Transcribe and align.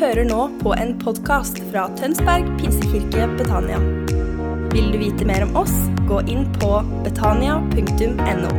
hører 0.00 0.24
nå 0.24 0.44
på 0.62 0.70
en 0.80 0.94
podkast 0.96 1.58
fra 1.68 1.82
Tønsberg 1.98 2.46
pinsekirke 2.56 3.26
Betania. 3.36 3.76
Vil 4.72 4.86
du 4.94 4.96
vite 4.96 5.26
mer 5.28 5.44
om 5.44 5.58
oss, 5.60 5.74
gå 6.08 6.22
inn 6.32 6.46
på 6.54 6.70
betania.no. 7.04 8.52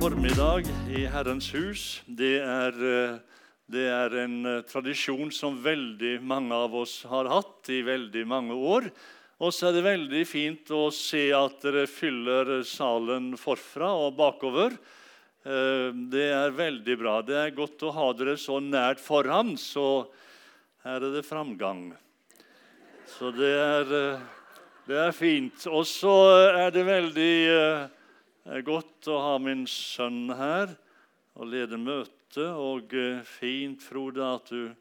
Formiddag 0.00 0.72
i 0.88 1.04
Herrens 1.12 1.50
hus. 1.52 1.84
Det 2.08 2.38
er, 2.40 2.80
eh, 2.94 3.20
det 3.68 3.86
er 3.92 4.18
en 4.24 4.40
eh, 4.46 4.64
tradisjon 4.72 5.28
som 5.36 5.60
veldig 5.60 6.16
mange 6.24 6.56
av 6.56 6.80
oss 6.80 7.02
har 7.12 7.28
hatt 7.28 7.68
i 7.68 7.82
veldig 7.84 8.24
mange 8.24 8.56
år. 8.56 8.88
Og 9.38 9.52
så 9.54 9.68
er 9.68 9.76
det 9.76 9.84
veldig 9.86 10.20
fint 10.26 10.70
å 10.74 10.88
se 10.90 11.28
at 11.30 11.60
dere 11.62 11.84
fyller 11.86 12.56
salen 12.66 13.36
forfra 13.38 13.92
og 14.08 14.16
bakover. 14.18 14.74
Eh, 15.46 15.94
det 16.10 16.24
er 16.34 16.56
veldig 16.56 16.96
bra. 16.98 17.12
Det 17.22 17.36
er 17.38 17.54
godt 17.54 17.84
å 17.86 17.92
ha 17.94 18.08
dere 18.18 18.34
så 18.34 18.58
nært 18.58 18.98
foran, 18.98 19.54
så 19.54 20.08
her 20.82 21.06
er 21.06 21.14
det 21.14 21.22
framgang. 21.28 21.92
Så 23.14 23.30
det 23.36 23.52
er, 23.54 23.94
eh, 24.00 24.26
det 24.90 24.98
er 25.04 25.14
fint. 25.14 25.70
Og 25.70 25.86
så 25.86 26.16
er 26.58 26.74
det 26.74 26.88
veldig 26.90 27.38
eh, 27.54 28.60
godt 28.66 29.06
å 29.06 29.22
ha 29.22 29.38
min 29.38 29.68
sønn 29.70 30.34
her 30.34 30.74
og 31.38 31.46
lede 31.54 31.78
møtet. 31.78 32.42
Og 32.42 32.90
fint, 33.38 33.78
Frode, 33.86 34.34
at 34.34 34.50
du 34.50 34.74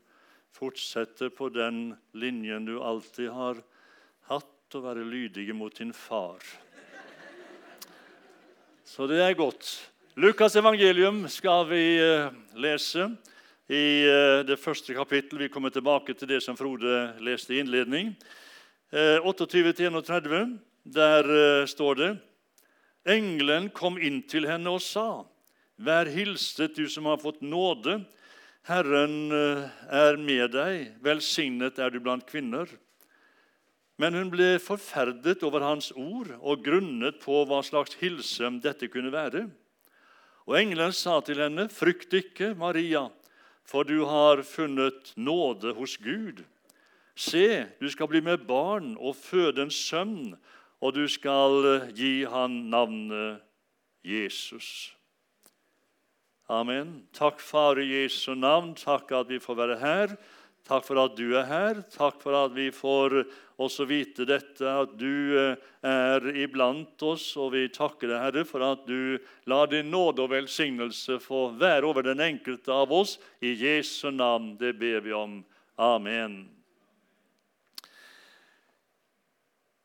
fortsetter 0.50 1.30
på 1.30 1.54
den 1.54 1.92
linjen 2.18 2.66
du 2.66 2.80
alltid 2.82 3.30
har 3.30 3.62
hatt 3.62 3.74
å 4.76 4.82
være 4.84 5.06
lydige 5.08 5.54
mot 5.56 5.72
din 5.72 5.94
far. 5.96 6.44
Så 8.84 9.08
det 9.08 9.22
er 9.24 9.38
godt. 9.38 9.64
Lukas 10.20 10.58
evangelium 10.60 11.22
skal 11.32 11.64
vi 11.70 11.82
uh, 12.02 12.34
lese 12.58 13.06
i 13.72 14.04
uh, 14.08 14.44
det 14.48 14.58
første 14.60 14.96
kapittel. 14.98 15.40
Vi 15.46 15.52
kommer 15.54 15.72
tilbake 15.72 16.16
til 16.18 16.28
det 16.28 16.42
som 16.44 16.58
Frode 16.60 17.14
leste 17.24 17.56
i 17.56 17.62
innledning. 17.62 18.12
Uh, 18.92 19.24
28-31, 19.24 20.58
der 20.84 21.30
står 21.68 22.00
det 22.00 22.10
Engelen 23.08 23.70
kom 23.72 23.96
inn 24.00 24.20
til 24.28 24.48
henne 24.50 24.74
og 24.74 24.84
sa, 24.84 25.24
Vær 25.78 26.10
hilset, 26.12 26.76
du 26.76 26.90
som 26.90 27.08
har 27.08 27.22
fått 27.22 27.40
nåde. 27.46 28.02
Herren 28.68 29.30
er 29.32 30.18
med 30.18 30.56
deg. 30.56 30.96
Velsignet 31.06 31.78
er 31.80 31.94
du 31.94 32.02
blant 32.04 32.26
kvinner. 32.28 32.68
Men 33.98 34.14
hun 34.14 34.30
ble 34.30 34.58
forferdet 34.62 35.42
over 35.46 35.64
hans 35.66 35.90
ord 35.98 36.30
og 36.38 36.66
grunnet 36.66 37.18
på 37.24 37.42
hva 37.50 37.64
slags 37.66 37.98
hilse 38.02 38.52
dette 38.62 38.90
kunne 38.94 39.14
være. 39.14 39.48
Og 40.48 40.60
engelen 40.60 40.94
sa 40.94 41.20
til 41.20 41.42
henne, 41.42 41.68
'Frykt 41.68 42.14
ikke, 42.14 42.54
Maria, 42.56 43.10
for 43.66 43.84
du 43.84 44.06
har 44.06 44.44
funnet 44.44 45.14
nåde 45.18 45.74
hos 45.74 45.98
Gud.' 45.98 46.46
'Se, 47.16 47.66
du 47.82 47.90
skal 47.90 48.08
bli 48.08 48.22
med 48.22 48.46
barn 48.48 48.96
og 49.00 49.16
føde 49.16 49.62
en 49.62 49.74
sønn, 49.74 50.38
og 50.80 50.94
du 50.94 51.08
skal 51.08 51.90
gi 51.98 52.24
han 52.24 52.70
navnet 52.70 53.42
Jesus.' 54.06 54.94
Amen. 56.48 57.08
Takk, 57.12 57.42
Far 57.44 57.76
i 57.76 57.84
Jesu 57.90 58.32
navn. 58.36 58.70
Takk 58.76 59.12
at 59.12 59.28
vi 59.28 59.40
får 59.40 59.56
være 59.56 59.80
her. 59.82 60.14
Takk 60.68 60.84
for 60.84 61.00
at 61.00 61.16
du 61.16 61.30
er 61.40 61.46
her. 61.48 61.78
Takk 61.94 62.20
for 62.20 62.36
at 62.36 62.52
vi 62.52 62.68
får 62.76 63.22
også 63.58 63.86
vite 63.88 64.26
dette, 64.28 64.68
at 64.68 64.98
du 65.00 65.38
eh, 65.40 65.70
er 65.88 66.28
iblant 66.36 67.08
oss. 67.08 67.30
Og 67.40 67.54
vi 67.56 67.64
takker 67.72 68.12
deg, 68.12 68.20
Herre, 68.26 68.44
for 68.50 68.66
at 68.68 68.84
du 68.90 69.16
lar 69.48 69.72
din 69.72 69.88
nåde 69.94 70.26
og 70.26 70.34
velsignelse 70.36 71.22
få 71.24 71.48
være 71.56 71.88
over 71.88 72.10
den 72.10 72.20
enkelte 72.26 72.76
av 72.76 72.92
oss. 72.92 73.16
I 73.40 73.56
Jesu 73.56 74.12
navn, 74.12 74.58
det 74.60 74.76
ber 74.82 75.00
vi 75.08 75.16
om. 75.16 75.40
Amen. 75.80 76.44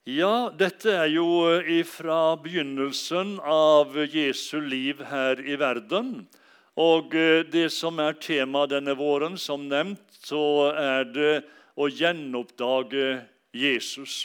Ja, 0.03 0.51
dette 0.51 0.91
er 0.99 1.13
jo 1.15 1.29
ifra 1.63 1.93
fra 2.03 2.43
begynnelsen 2.43 3.37
av 3.47 3.95
Jesu 4.11 4.59
liv 4.59 4.99
her 5.07 5.39
i 5.39 5.55
verden. 5.55 6.25
Og 6.81 7.13
eh, 7.15 7.45
det 7.45 7.69
som 7.75 7.99
er 8.01 8.17
tema 8.17 8.65
denne 8.69 8.95
våren, 8.97 9.37
som 9.37 9.67
nevnt, 9.69 10.05
så 10.25 10.73
er 10.73 11.09
det 11.13 11.33
å 11.77 11.89
gjenoppdage 11.89 13.19
Jesus. 13.53 14.25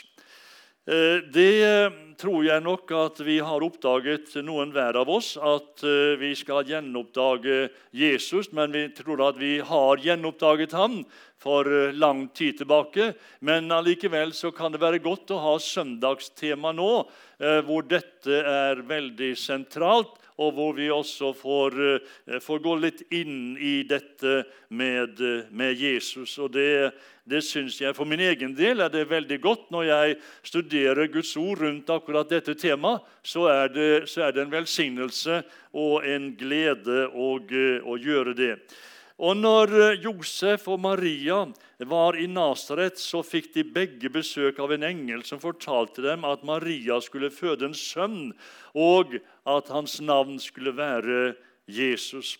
Eh, 0.88 1.20
det 1.28 1.52
eh, 1.66 1.98
tror 2.16 2.46
jeg 2.46 2.64
nok 2.64 2.88
at 2.96 3.20
vi 3.20 3.36
har 3.44 3.64
oppdaget, 3.66 4.32
noen 4.40 4.72
hver 4.72 4.96
av 4.96 5.12
oss, 5.12 5.34
at 5.36 5.84
vi 6.18 6.32
skal 6.34 6.64
gjenoppdage 6.66 7.68
Jesus. 7.92 8.48
Men 8.56 8.72
vi 8.72 8.86
tror 8.96 9.26
at 9.28 9.36
vi 9.38 9.58
har 9.60 10.00
gjenoppdaget 10.00 10.72
ham 10.72 11.02
for 11.38 11.68
lang 11.94 12.24
tid 12.32 12.62
tilbake. 12.62 13.12
Men 13.44 13.68
allikevel 13.70 14.32
så 14.34 14.50
kan 14.56 14.72
det 14.72 14.80
være 14.82 15.04
godt 15.04 15.30
å 15.36 15.42
ha 15.44 15.54
søndagstema 15.62 16.72
nå, 16.74 16.90
hvor 17.68 17.86
dette 17.86 18.40
er 18.42 18.82
veldig 18.88 19.30
sentralt 19.38 20.16
og 20.38 20.54
hvor 20.54 20.74
vi 20.76 20.88
også 20.94 21.32
får, 21.34 21.76
eh, 22.26 22.40
får 22.40 22.58
gå 22.62 22.74
litt 22.78 23.02
inn 23.10 23.56
i 23.58 23.82
dette 23.82 24.44
med, 24.70 25.18
med 25.50 25.74
Jesus. 25.74 26.36
Og 26.38 26.52
det, 26.54 26.92
det 27.28 27.42
syns 27.44 27.80
jeg 27.80 27.96
for 27.96 28.08
min 28.08 28.22
egen 28.22 28.54
del 28.56 28.80
er 28.80 28.92
det 28.92 29.08
veldig 29.10 29.40
godt. 29.42 29.70
Når 29.74 29.88
jeg 29.88 30.18
studerer 30.46 31.10
Guds 31.12 31.34
ord 31.36 31.64
rundt 31.64 31.90
akkurat 31.90 32.30
dette 32.30 32.54
temaet, 32.54 33.02
så 33.22 33.48
er 33.50 33.72
det, 33.74 33.90
så 34.08 34.28
er 34.28 34.36
det 34.36 34.46
en 34.46 34.54
velsignelse 34.54 35.42
og 35.74 36.06
en 36.06 36.30
glede 36.38 37.08
å, 37.10 37.34
å 37.82 37.98
gjøre 37.98 38.36
det. 38.38 38.54
Og 39.18 39.34
når 39.34 39.72
eh, 39.74 40.04
Josef 40.04 40.68
og 40.70 40.78
Maria 40.84 41.40
var 41.90 42.18
i 42.18 42.28
Nasaret, 42.30 43.00
så 43.02 43.24
fikk 43.26 43.50
de 43.56 43.64
begge 43.66 44.10
besøk 44.14 44.60
av 44.62 44.72
en 44.74 44.86
engel 44.86 45.24
som 45.26 45.42
fortalte 45.42 46.04
dem 46.04 46.26
at 46.28 46.46
Maria 46.46 47.00
skulle 47.02 47.32
føde 47.34 47.66
en 47.66 47.74
sønn, 47.74 48.30
og 48.78 49.18
at 49.42 49.74
hans 49.74 49.98
navn 50.00 50.38
skulle 50.42 50.76
være 50.78 51.34
Jesus. 51.66 52.36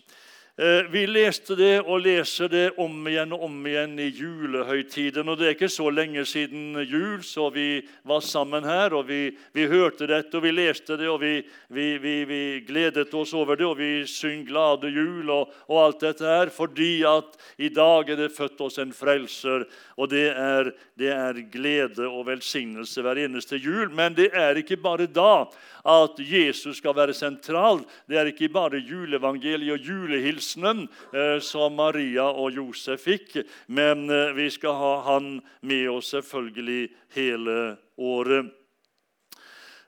Eh, 0.60 0.90
vi 0.90 1.04
leste 1.06 1.54
det 1.54 1.84
og 1.86 2.00
leser 2.02 2.48
det 2.50 2.64
om 2.82 3.04
igjen 3.06 3.30
og 3.36 3.44
om 3.46 3.66
igjen 3.70 3.92
i 4.02 4.08
julehøytiden. 4.10 5.28
og 5.30 5.36
Det 5.38 5.46
er 5.46 5.52
ikke 5.54 5.68
så 5.70 5.86
lenge 5.86 6.24
siden 6.26 6.74
jul, 6.82 7.22
så 7.22 7.46
vi 7.54 7.86
var 8.02 8.24
sammen 8.26 8.66
her, 8.66 8.90
og 8.90 9.06
vi, 9.06 9.36
vi 9.54 9.68
hørte 9.70 10.08
dette 10.10 10.34
og 10.34 10.42
vi 10.42 10.50
leste 10.50 10.96
det. 10.98 11.06
og 11.06 11.20
vi, 11.22 11.44
vi, 11.70 12.24
vi 12.26 12.40
gledet 12.66 13.14
oss 13.14 13.36
over 13.38 13.54
det, 13.54 13.66
og 13.66 13.78
vi 13.78 14.02
syng 14.02 14.48
'Glade 14.48 14.90
jul' 14.90 15.30
og, 15.30 15.54
og, 15.68 15.78
alt 15.84 16.00
dette 16.00 16.26
her, 16.26 16.50
fordi 16.50 17.04
at 17.06 17.38
i 17.58 17.68
dag 17.68 18.10
er 18.10 18.16
det 18.16 18.34
født 18.34 18.60
oss 18.60 18.78
en 18.78 18.92
frelser. 18.92 19.62
Og 19.96 20.10
det 20.10 20.26
er, 20.34 20.72
det 20.98 21.14
er 21.14 21.38
glede 21.52 22.02
og 22.08 22.26
velsignelse 22.26 23.02
hver 23.02 23.14
eneste 23.14 23.62
jul. 23.62 23.94
Men 23.94 24.14
det 24.14 24.34
er 24.34 24.58
ikke 24.58 24.76
bare 24.76 25.06
da 25.06 25.46
at 25.86 26.18
Jesus 26.18 26.82
skal 26.82 26.96
være 26.96 27.14
sentral. 27.14 27.86
Det 28.10 28.18
er 28.18 28.26
ikke 28.26 28.50
bare 28.50 28.82
juleevangeliet 28.82 29.78
og 29.78 29.86
julehilsenen 29.86 30.47
eh, 30.56 31.40
som 31.40 31.74
Maria 31.74 32.28
og 32.30 32.54
Josef 32.56 33.04
fikk, 33.04 33.36
men 33.66 34.08
eh, 34.10 34.32
vi 34.36 34.48
skal 34.50 34.76
ha 34.78 34.94
han 35.10 35.40
med 35.60 35.88
oss 35.90 36.12
selvfølgelig 36.14 36.88
hele 37.16 37.76
året. 37.96 38.50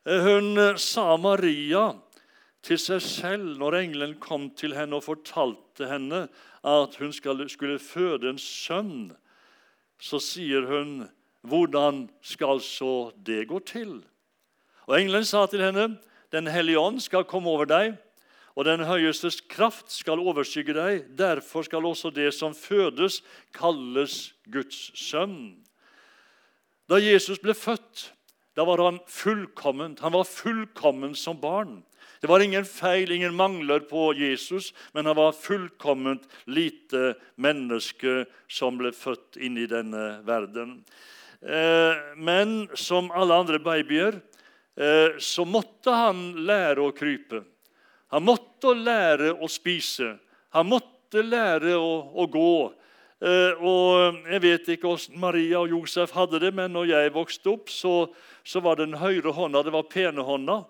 Eh, 0.05 0.21
hun 0.27 0.79
sa 0.79 1.17
Maria 1.17 1.93
til 2.67 2.81
seg 2.81 3.01
selv 3.05 3.57
når 3.61 3.79
engelen 3.81 4.19
kom 4.21 4.51
til 4.57 4.77
henne 4.77 4.99
og 4.99 5.07
fortalte 5.07 5.89
henne 5.89 6.27
at 6.67 6.99
hun 7.01 7.13
skulle 7.13 7.79
føde 7.81 8.31
en 8.31 8.39
sønn. 8.41 9.17
Så 10.01 10.19
sier 10.21 10.67
hun, 10.67 11.09
'Hvordan 11.43 12.09
skal 12.21 12.61
så 12.61 13.13
det 13.17 13.49
gå 13.49 13.59
til?' 13.59 14.05
Og 14.87 15.01
Engelen 15.01 15.25
sa 15.25 15.47
til 15.47 15.61
henne, 15.61 15.99
'Den 16.33 16.47
hellige 16.47 16.79
ånd 16.79 17.01
skal 17.01 17.25
komme 17.25 17.49
over 17.49 17.65
deg.' 17.65 17.97
Og 18.61 18.67
den 18.69 18.85
høyestes 18.85 19.39
kraft 19.49 19.89
skal 19.89 20.21
overskygge 20.21 20.75
deg. 20.77 21.05
Derfor 21.17 21.65
skal 21.65 21.87
også 21.89 22.13
det 22.13 22.29
som 22.37 22.53
fødes, 22.53 23.23
kalles 23.57 24.35
Guds 24.53 24.91
sønn. 25.01 25.63
Da 26.85 26.99
Jesus 27.01 27.41
ble 27.41 27.55
født, 27.57 28.11
da 28.59 28.67
var 28.69 28.83
han 28.85 28.99
fullkommen. 29.09 29.97
Han 30.05 30.13
var 30.13 30.29
fullkommen 30.29 31.17
som 31.17 31.41
barn. 31.41 31.79
Det 32.21 32.29
var 32.29 32.45
ingen 32.45 32.67
feil, 32.69 33.09
ingen 33.15 33.33
mangler 33.33 33.81
på 33.89 34.11
Jesus, 34.19 34.75
men 34.93 35.09
han 35.09 35.17
var 35.17 35.33
fullkomment 35.33 36.27
lite 36.45 37.15
menneske 37.41 38.27
som 38.45 38.77
ble 38.77 38.93
født 38.93 39.41
inn 39.41 39.57
i 39.57 39.71
denne 39.71 40.19
verden. 40.29 40.83
Eh, 41.41 41.97
men 42.21 42.67
som 42.77 43.09
alle 43.17 43.41
andre 43.41 43.63
babyer 43.65 44.21
Eh, 44.81 45.19
så 45.19 45.45
måtte 45.45 45.93
han 45.93 46.21
lære 46.47 46.81
å 46.81 46.95
krype. 46.97 47.43
Han 48.11 48.27
måtte 48.27 48.75
lære 48.75 49.35
å 49.39 49.49
spise. 49.51 50.17
Han 50.55 50.67
måtte 50.71 51.23
lære 51.23 51.77
å, 51.79 51.93
å 52.15 52.27
gå. 52.31 52.55
Eh, 53.21 53.61
og 53.61 54.19
Jeg 54.33 54.43
vet 54.43 54.69
ikke 54.75 54.89
hvordan 54.89 55.21
Maria 55.21 55.61
og 55.61 55.75
Josef 55.75 56.15
hadde 56.17 56.41
det, 56.43 56.51
men 56.57 56.73
når 56.73 56.91
jeg 56.91 57.15
vokste 57.15 57.53
opp, 57.53 57.71
så, 57.71 57.95
så 58.43 58.63
var 58.65 58.81
den 58.81 58.97
høyre 58.99 59.35
hånda 59.37 59.63
det 59.67 59.75
var 59.75 59.91
pene 59.93 60.25
hånda. 60.27 60.63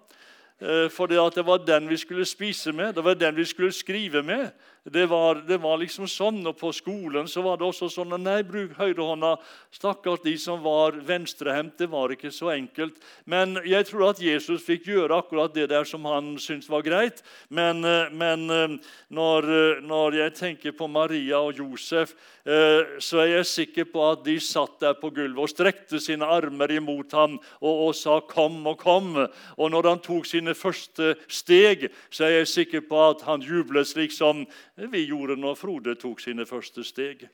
Eh, 0.61 0.89
for 0.93 1.09
det 1.09 1.47
var 1.47 1.65
den 1.65 1.89
vi 1.89 1.97
skulle 1.97 2.27
spise 2.29 2.73
med, 2.77 2.95
det 2.95 3.05
var 3.05 3.17
den 3.17 3.39
vi 3.39 3.47
skulle 3.49 3.73
skrive 3.73 4.23
med. 4.23 4.51
Det 4.85 5.07
var, 5.07 5.35
det 5.35 5.59
var, 5.61 5.77
liksom 5.77 6.07
sånn, 6.09 6.39
og 6.49 6.57
På 6.57 6.71
skolen 6.73 7.27
så 7.29 7.43
var 7.45 7.59
det 7.61 7.67
også 7.69 7.91
sånn 7.93 8.15
Nei, 8.21 8.41
bruk 8.49 8.73
høyrehånda. 8.79 9.35
Stakkars 9.77 10.23
de 10.25 10.33
som 10.41 10.63
var 10.65 10.97
venstrehendt. 11.05 11.77
Det 11.79 11.91
var 11.93 12.15
ikke 12.15 12.31
så 12.33 12.55
enkelt. 12.55 12.97
Men 13.29 13.59
jeg 13.69 13.87
tror 13.91 14.09
at 14.09 14.23
Jesus 14.25 14.65
fikk 14.65 14.89
gjøre 14.89 15.21
akkurat 15.21 15.53
det 15.55 15.69
der 15.71 15.85
som 15.89 16.09
han 16.09 16.33
syntes 16.41 16.71
var 16.73 16.85
greit. 16.87 17.21
Men, 17.49 17.85
eh, 17.85 18.09
men 18.09 18.47
eh, 18.51 18.77
når, 19.13 19.51
når, 19.85 20.17
jeg 20.23 20.35
tenker 20.39 20.77
på 20.77 20.89
Maria 20.89 21.43
og 21.45 21.61
Josef, 21.61 22.17
så 22.41 23.19
er 23.21 23.27
jeg 23.29 23.47
sikker 23.47 23.87
på 23.93 24.01
at 24.09 24.23
de 24.25 24.39
satt 24.41 24.79
der 24.81 24.95
på 24.99 25.11
gulvet 25.13 25.43
og 25.45 25.51
strekte 25.53 26.01
sine 26.01 26.25
armer 26.25 26.73
imot 26.73 27.13
ham 27.15 27.35
og, 27.61 27.75
og 27.91 27.93
sa 27.95 28.17
'kom 28.21 28.67
og 28.67 28.81
kom'. 28.81 29.29
Og 29.59 29.71
når 29.71 29.89
han 29.89 30.01
tok 30.01 30.27
sine 30.27 30.55
første 30.57 31.15
steg, 31.29 31.91
så 32.11 32.25
er 32.25 32.41
jeg 32.41 32.49
sikker 32.49 32.81
på 32.89 33.03
at 33.11 33.23
han 33.29 33.45
jublet 33.45 33.87
slik 33.87 34.13
som 34.13 34.47
vi 34.89 35.05
gjorde 35.09 35.37
når 35.37 35.59
Frode 35.59 35.95
tok 36.01 36.23
sine 36.23 36.47
første 36.49 36.85
steg. 36.87 37.27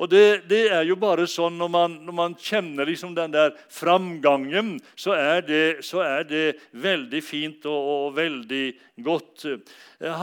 Og 0.00 0.08
Det, 0.10 0.48
det 0.48 0.62
er 0.72 0.86
jo 0.88 0.96
bare 0.96 1.26
sånn 1.28 1.58
når 1.60 1.70
man, 1.70 1.98
når 2.06 2.16
man 2.16 2.36
kjenner 2.40 2.88
liksom 2.88 3.12
den 3.14 3.34
der 3.34 3.52
framgangen, 3.68 4.78
så 4.96 5.12
er 5.16 5.44
det, 5.44 5.84
så 5.84 6.00
er 6.06 6.24
det 6.24 6.46
veldig 6.72 7.20
fint 7.22 7.66
og, 7.68 7.90
og, 7.94 8.06
veldig 8.16 8.64
godt. 9.04 9.46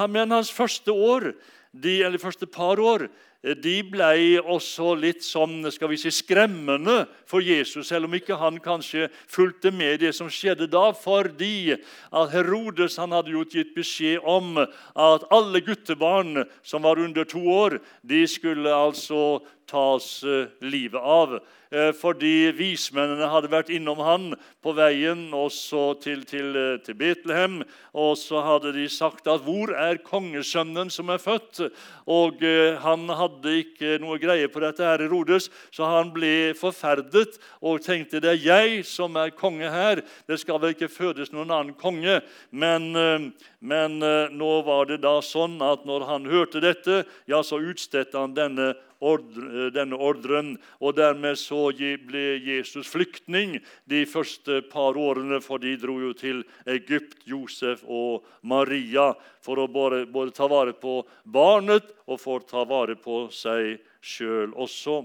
Men 0.10 0.34
hans 0.34 0.52
første 0.52 0.92
år, 0.92 1.32
de, 1.72 2.00
eller 2.02 2.22
første 2.22 2.50
par 2.50 2.82
år 2.82 3.06
de 3.56 3.76
ble 3.86 4.40
også 4.42 4.94
litt 5.00 5.24
sånn, 5.26 5.62
skal 5.72 5.92
vi 5.92 6.00
si, 6.02 6.12
skremmende 6.14 7.06
for 7.30 7.44
Jesus, 7.44 7.88
selv 7.90 8.08
om 8.08 8.16
ikke 8.18 8.38
han 8.40 8.60
kanskje 8.64 9.08
fulgte 9.32 9.72
med 9.72 10.02
det 10.04 10.14
som 10.16 10.30
skjedde 10.32 10.70
da, 10.72 10.90
fordi 10.96 11.76
at 11.76 12.34
Herodes 12.34 12.98
han 13.02 13.16
hadde 13.16 13.36
jo 13.36 13.46
gitt 13.48 13.76
beskjed 13.76 14.26
om 14.28 14.58
at 14.60 15.28
alle 15.34 15.62
guttebarn 15.66 16.46
som 16.66 16.88
var 16.88 17.00
under 17.00 17.28
to 17.28 17.44
år, 17.52 17.80
de 18.04 18.24
skulle 18.28 18.74
altså 18.74 19.40
tas 19.68 20.24
eh, 20.24 20.48
livet 20.64 21.02
av. 21.02 21.40
Eh, 21.72 21.92
fordi 21.92 22.54
vismennene 22.56 23.28
hadde 23.28 23.52
vært 23.52 23.72
innom 23.76 24.00
han 24.06 24.30
på 24.64 24.72
veien 24.78 25.28
også 25.36 25.98
til, 26.04 26.24
til, 26.28 26.56
eh, 26.56 26.78
til, 26.86 26.96
Betlehem. 27.00 27.60
Og 27.92 28.16
så 28.20 28.42
hadde 28.46 28.72
de 28.78 28.88
sagt 28.90 29.28
at 29.28 29.44
'Hvor 29.44 29.76
er 29.76 30.00
kongesønnen 30.00 30.90
som 30.90 31.10
er 31.10 31.20
født?' 31.20 31.72
Og 32.08 32.40
Han 32.80 33.10
hadde 33.10 33.37
ikke 33.46 33.98
noe 34.02 34.18
greie 34.18 34.48
på 34.48 34.60
dette, 34.64 34.84
her 34.84 35.04
Herodes, 35.04 35.50
så 35.72 35.86
han 35.86 36.12
ble 36.14 36.54
forferdet 36.58 37.38
og 37.62 37.82
tenkte 37.82 38.20
'Det 38.20 38.32
er 38.32 38.46
jeg 38.46 38.86
som 38.86 39.16
er 39.16 39.30
konge 39.30 39.70
her. 39.70 40.02
Det 40.28 40.40
skal 40.40 40.60
vel 40.60 40.74
ikke 40.74 40.90
fødes 40.90 41.32
noen 41.32 41.52
annen 41.52 41.74
konge.' 41.74 42.22
Men, 42.52 43.34
men 43.60 44.00
nå 44.00 44.62
var 44.66 44.86
det 44.86 45.02
da 45.02 45.20
sånn 45.22 45.62
at 45.62 45.86
når 45.86 46.06
han 46.06 46.26
hørte 46.26 46.62
dette, 46.62 47.06
ja, 47.28 47.42
så 47.44 47.60
utstedte 47.60 48.18
han 48.18 48.34
denne 48.34 48.76
ordre, 49.00 49.70
denne 49.74 49.98
ordren. 49.98 50.56
Og 50.82 50.96
dermed 50.98 51.38
så 51.40 51.70
ble 52.08 52.26
Jesus 52.44 52.88
flyktning 52.90 53.58
de 53.90 54.06
første 54.10 54.62
par 54.72 54.98
årene, 54.98 55.42
for 55.44 55.62
de 55.62 55.76
dro 55.80 56.00
jo 56.02 56.14
til 56.18 56.44
Egypt, 56.66 57.22
Josef 57.26 57.84
og 57.84 58.26
Maria, 58.42 59.14
for 59.42 59.60
å 59.62 59.68
både, 59.72 60.06
både 60.12 60.36
ta 60.36 60.48
vare 60.52 60.74
på 60.74 61.02
barnet 61.24 61.94
og 62.08 62.20
for 62.22 62.42
å 62.42 62.50
ta 62.50 62.64
vare 62.68 62.98
på 63.00 63.28
seg 63.34 63.78
sjøl 64.02 64.54
også. 64.56 65.04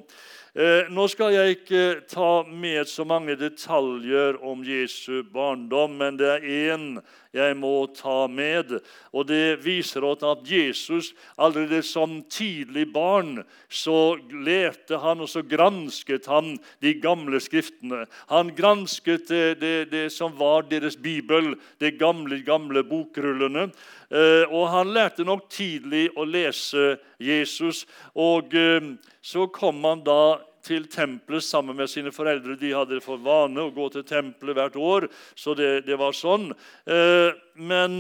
Eh, 0.53 0.91
nå 0.93 1.06
skal 1.09 1.33
jeg 1.33 1.56
ikke 1.56 1.85
ta 2.11 2.43
med 2.44 2.85
så 2.91 3.06
mange 3.09 3.39
detaljer 3.41 4.37
om 4.44 4.61
Jesu 4.67 5.23
barndom, 5.33 5.94
men 5.97 6.19
det 6.21 6.29
er 6.29 6.49
én 6.75 6.89
jeg 7.33 7.55
må 7.56 7.87
ta 7.97 8.27
med. 8.29 8.75
Og 9.17 9.27
Det 9.31 9.62
viser 9.65 10.05
oss 10.05 10.21
at 10.29 10.44
Jesus 10.44 11.15
allerede 11.41 11.81
som 11.83 12.21
tidlig 12.29 12.91
barn 12.93 13.41
så 13.73 14.19
lærte 14.29 15.00
han 15.00 15.25
og 15.25 15.31
så 15.33 15.41
gransket 15.41 16.29
han 16.29 16.59
de 16.85 16.93
gamle 17.00 17.41
skriftene. 17.41 18.05
Han 18.29 18.53
gransket 18.53 19.33
det, 19.33 19.61
det, 19.65 19.77
det 19.89 20.06
som 20.12 20.37
var 20.37 20.69
deres 20.69 21.00
bibel, 21.00 21.55
de 21.81 21.94
gamle, 21.97 22.43
gamle 22.44 22.85
bokrullene. 22.85 23.71
Eh, 24.12 24.44
og 24.53 24.69
han 24.73 24.93
lærte 24.93 25.25
nok 25.25 25.49
tidlig 25.53 26.11
å 26.17 26.26
lese 26.29 26.97
Jesus. 27.23 27.87
Og 28.12 28.53
eh, 28.55 28.93
så 29.25 29.47
kom 29.55 29.81
han 29.88 30.05
da 30.05 30.38
til 30.62 30.85
tempelet 30.91 31.44
sammen 31.44 31.79
med 31.79 31.91
sine 31.91 32.12
foreldre. 32.14 32.59
De 32.61 32.75
hadde 32.76 33.00
for 33.03 33.23
vane 33.23 33.64
å 33.64 33.73
gå 33.75 33.88
til 33.94 34.05
tempelet 34.06 34.59
hvert 34.59 34.76
år, 34.79 35.09
så 35.35 35.56
det, 35.59 35.73
det 35.88 35.99
var 35.99 36.14
sånn. 36.14 36.53
Eh, 36.87 37.32
men 37.59 37.99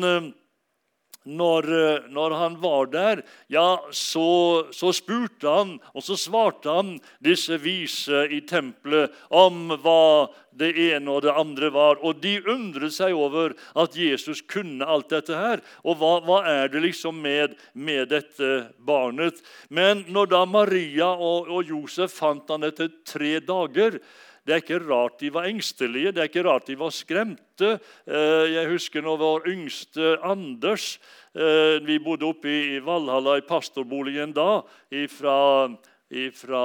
når, 1.24 1.68
eh, 1.70 2.06
når, 2.10 2.36
han 2.38 2.60
var 2.62 2.86
der, 2.92 3.22
ja, 3.52 3.82
så, 3.90 4.66
så, 4.74 4.92
spurte 4.94 5.48
han, 5.48 5.76
og 5.94 6.04
så 6.06 6.16
svarte 6.18 6.72
han 6.72 6.94
disse 7.22 7.58
vise 7.62 8.24
i 8.32 8.42
tempelet 8.48 9.14
om 9.30 9.74
hva 9.82 10.30
det 10.58 10.72
ene 10.76 11.12
og 11.14 11.22
det 11.24 11.34
andre 11.38 11.70
var. 11.72 12.00
Og 12.04 12.20
de 12.22 12.36
undret 12.42 12.94
seg 12.94 13.16
over 13.16 13.54
at 13.78 13.96
Jesus 13.96 14.42
kunne 14.42 14.86
alt 14.86 15.12
dette 15.12 15.36
her. 15.36 15.62
Og 15.86 16.00
hva, 16.00 16.16
hva 16.26 16.42
er 16.48 16.72
det 16.72 16.82
liksom 16.84 17.22
med, 17.22 17.56
med, 17.72 18.10
dette 18.12 18.50
barnet? 18.82 19.40
Men 19.70 20.04
når 20.12 20.34
da 20.34 20.44
Maria 20.48 21.12
og, 21.14 21.48
og 21.48 21.72
Josef 21.72 22.18
fant 22.18 22.50
han 22.52 22.68
etter 22.68 22.92
tre 23.08 23.38
dager 23.44 24.00
det 24.42 24.54
er 24.54 24.62
ikke 24.62 24.80
rart 24.82 25.20
de 25.22 25.30
var 25.30 25.46
engstelige, 25.46 26.10
det 26.10 26.22
er 26.22 26.30
ikke 26.30 26.42
rart 26.46 26.66
de 26.66 26.74
var 26.78 26.90
skremte. 26.94 27.76
Eh, 28.06 28.46
jeg 28.50 28.70
husker 28.72 29.04
når 29.04 29.20
vår 29.20 29.46
yngste 29.52 30.16
Anders 30.26 30.96
eh, 31.30 31.78
Vi 31.86 32.00
bodde 32.02 32.26
oppe 32.26 32.50
i 32.50 32.80
Valhalla, 32.82 33.36
i 33.38 33.46
pastorboligen 33.46 34.34
da. 34.34 34.64
Fra 35.14 35.38
ifra 36.12 36.64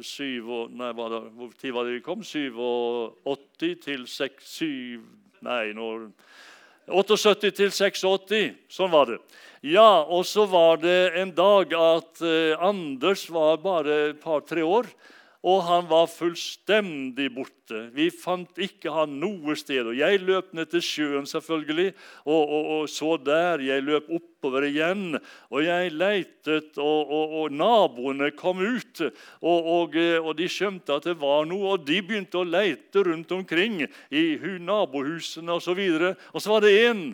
syv 0.00 0.46
og, 0.48 0.70
nei, 0.72 0.92
hva 0.96 1.10
da, 1.12 1.20
Hvor 1.36 1.50
tid 1.58 1.74
var 1.76 1.84
det 1.84 1.98
de 1.98 2.04
kom? 2.06 2.22
87 2.24 3.74
til 3.84 4.06
6, 4.08 4.46
7 4.54 5.02
Nei, 5.44 5.74
når 5.76 6.08
78 6.88 7.50
til 7.56 7.72
86. 7.72 8.54
Sånn 8.72 8.92
var 8.92 9.08
det. 9.08 9.18
Ja, 9.64 10.04
og 10.04 10.26
så 10.28 10.44
var 10.48 10.80
det 10.82 11.14
en 11.16 11.30
dag 11.36 11.72
at 11.76 12.20
eh, 12.24 12.52
Anders 12.60 13.24
var 13.32 13.60
bare 13.62 13.98
et 14.10 14.20
par-tre 14.20 14.64
år 14.64 14.88
og 15.44 15.64
han 15.66 15.88
var 15.90 16.06
fullstendig 16.08 17.26
borte. 17.34 17.82
Vi 17.92 18.06
fant 18.08 18.56
ikke 18.60 18.92
han 18.94 19.18
noe 19.20 19.56
sted. 19.60 19.90
Og 19.90 19.98
Jeg 19.98 20.22
løp 20.24 20.54
ned 20.56 20.70
til 20.72 20.84
sjøen 20.84 21.28
selvfølgelig, 21.28 21.90
og, 22.24 22.40
og, 22.40 22.70
og 22.78 22.88
så 22.88 23.10
der. 23.20 23.60
Jeg 23.60 23.84
løp 23.84 24.08
oppover 24.08 24.64
igjen, 24.70 25.18
og 25.52 25.66
jeg 25.66 25.92
leitet, 25.92 26.78
og, 26.80 27.12
og 27.12 27.52
naboene 27.52 28.30
kom 28.38 28.64
ut. 28.64 29.04
Og, 29.44 29.98
de 30.38 30.48
skjønte 30.48 30.96
at 30.96 31.10
det 31.10 31.18
var 31.20 31.44
noe, 31.50 31.76
og 31.76 31.84
de 31.84 32.00
begynte 32.00 32.40
å 32.40 32.48
leite 32.48 33.04
rundt 33.04 33.36
omkring 33.36 33.82
i 33.84 34.24
nabohusene 34.64 35.60
osv. 35.60 35.76
Og, 35.76 36.00
så 36.00 36.14
og 36.32 36.40
så 36.40 36.56
var 36.56 36.64
det 36.64 36.76
én 36.88 37.06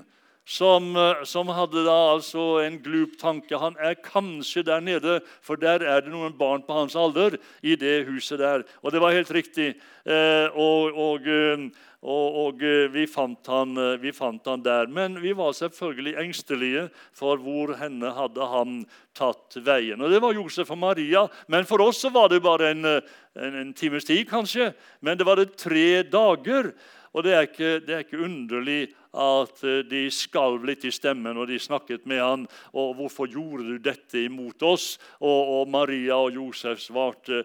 som, 0.47 0.97
eh, 0.97 1.23
som, 1.25 1.49
hadde 1.49 1.85
da 1.87 1.97
altså 2.15 2.61
en 2.65 2.81
glup 2.83 3.17
tanke. 3.21 3.59
Han 3.59 3.77
er 3.79 3.99
kanskje 4.03 4.65
der 4.67 4.81
nede, 4.81 5.21
for 5.43 5.61
der 5.61 5.85
er 5.85 6.03
det 6.03 6.11
noen 6.11 6.35
barn 6.37 6.65
på 6.67 6.75
hans 6.75 6.97
alder 6.97 7.39
i 7.63 7.77
det 7.77 8.07
huset 8.09 8.41
der. 8.41 8.65
Og 8.83 8.93
det 8.93 9.01
var 9.01 9.15
helt 9.15 9.31
riktig. 9.31 9.75
Eh, 10.05 10.49
og, 10.57 10.97
og, 10.97 11.29
eh, 11.29 11.69
og, 12.01 12.37
og 12.47 12.63
vi, 12.95 13.05
fant 13.07 13.47
han, 13.53 13.77
vi, 14.01 14.13
fant 14.17 14.47
han, 14.49 14.63
der. 14.65 14.89
Men 14.89 15.21
vi 15.21 15.35
var 15.37 15.53
selvfølgelig 15.53 16.17
engstelige 16.19 16.87
for 17.13 17.37
hvor 17.37 17.77
henne 17.77 18.11
hadde 18.17 18.47
han 18.49 18.79
tatt 19.15 19.61
veien. 19.61 20.01
Og 20.01 20.11
Det 20.11 20.23
var 20.23 20.35
Josef 20.35 20.71
og 20.73 20.81
Maria. 20.81 21.27
Men 21.47 21.69
for 21.69 21.85
oss 21.85 22.01
var 22.11 22.33
det 22.33 22.41
bare 22.43 22.73
en, 22.73 22.87
en, 22.89 23.61
en 23.67 23.75
times 23.77 24.09
tid, 24.09 24.25
kanskje. 24.31 24.73
Men 25.05 25.21
det 25.21 25.29
var 25.29 25.37
det 25.37 25.53
tre 25.61 26.01
dager. 26.03 26.73
Og 27.11 27.27
det 27.27 27.33
er, 27.35 27.47
ikke, 27.49 27.71
det 27.83 27.95
er 27.95 28.05
ikke 28.05 28.23
underlig 28.23 28.83
at 29.11 29.65
eh, 29.67 29.83
de 29.91 30.05
skalv 30.15 30.63
litt 30.67 30.87
i 30.87 30.93
stemmen 30.95 31.35
når 31.35 31.51
de 31.51 31.63
snakket 31.63 32.07
med 32.07 32.23
han. 32.23 32.47
Og 32.71 32.95
'Hvorfor 32.97 33.31
gjorde 33.31 33.67
du 33.67 33.79
dette 33.83 34.27
imot 34.27 34.63
oss?' 34.63 34.99
Og, 35.19 35.61
og 35.61 35.69
Maria 35.69 36.21
og 36.21 36.35
Josef 36.39 36.79
svarte 36.79 37.43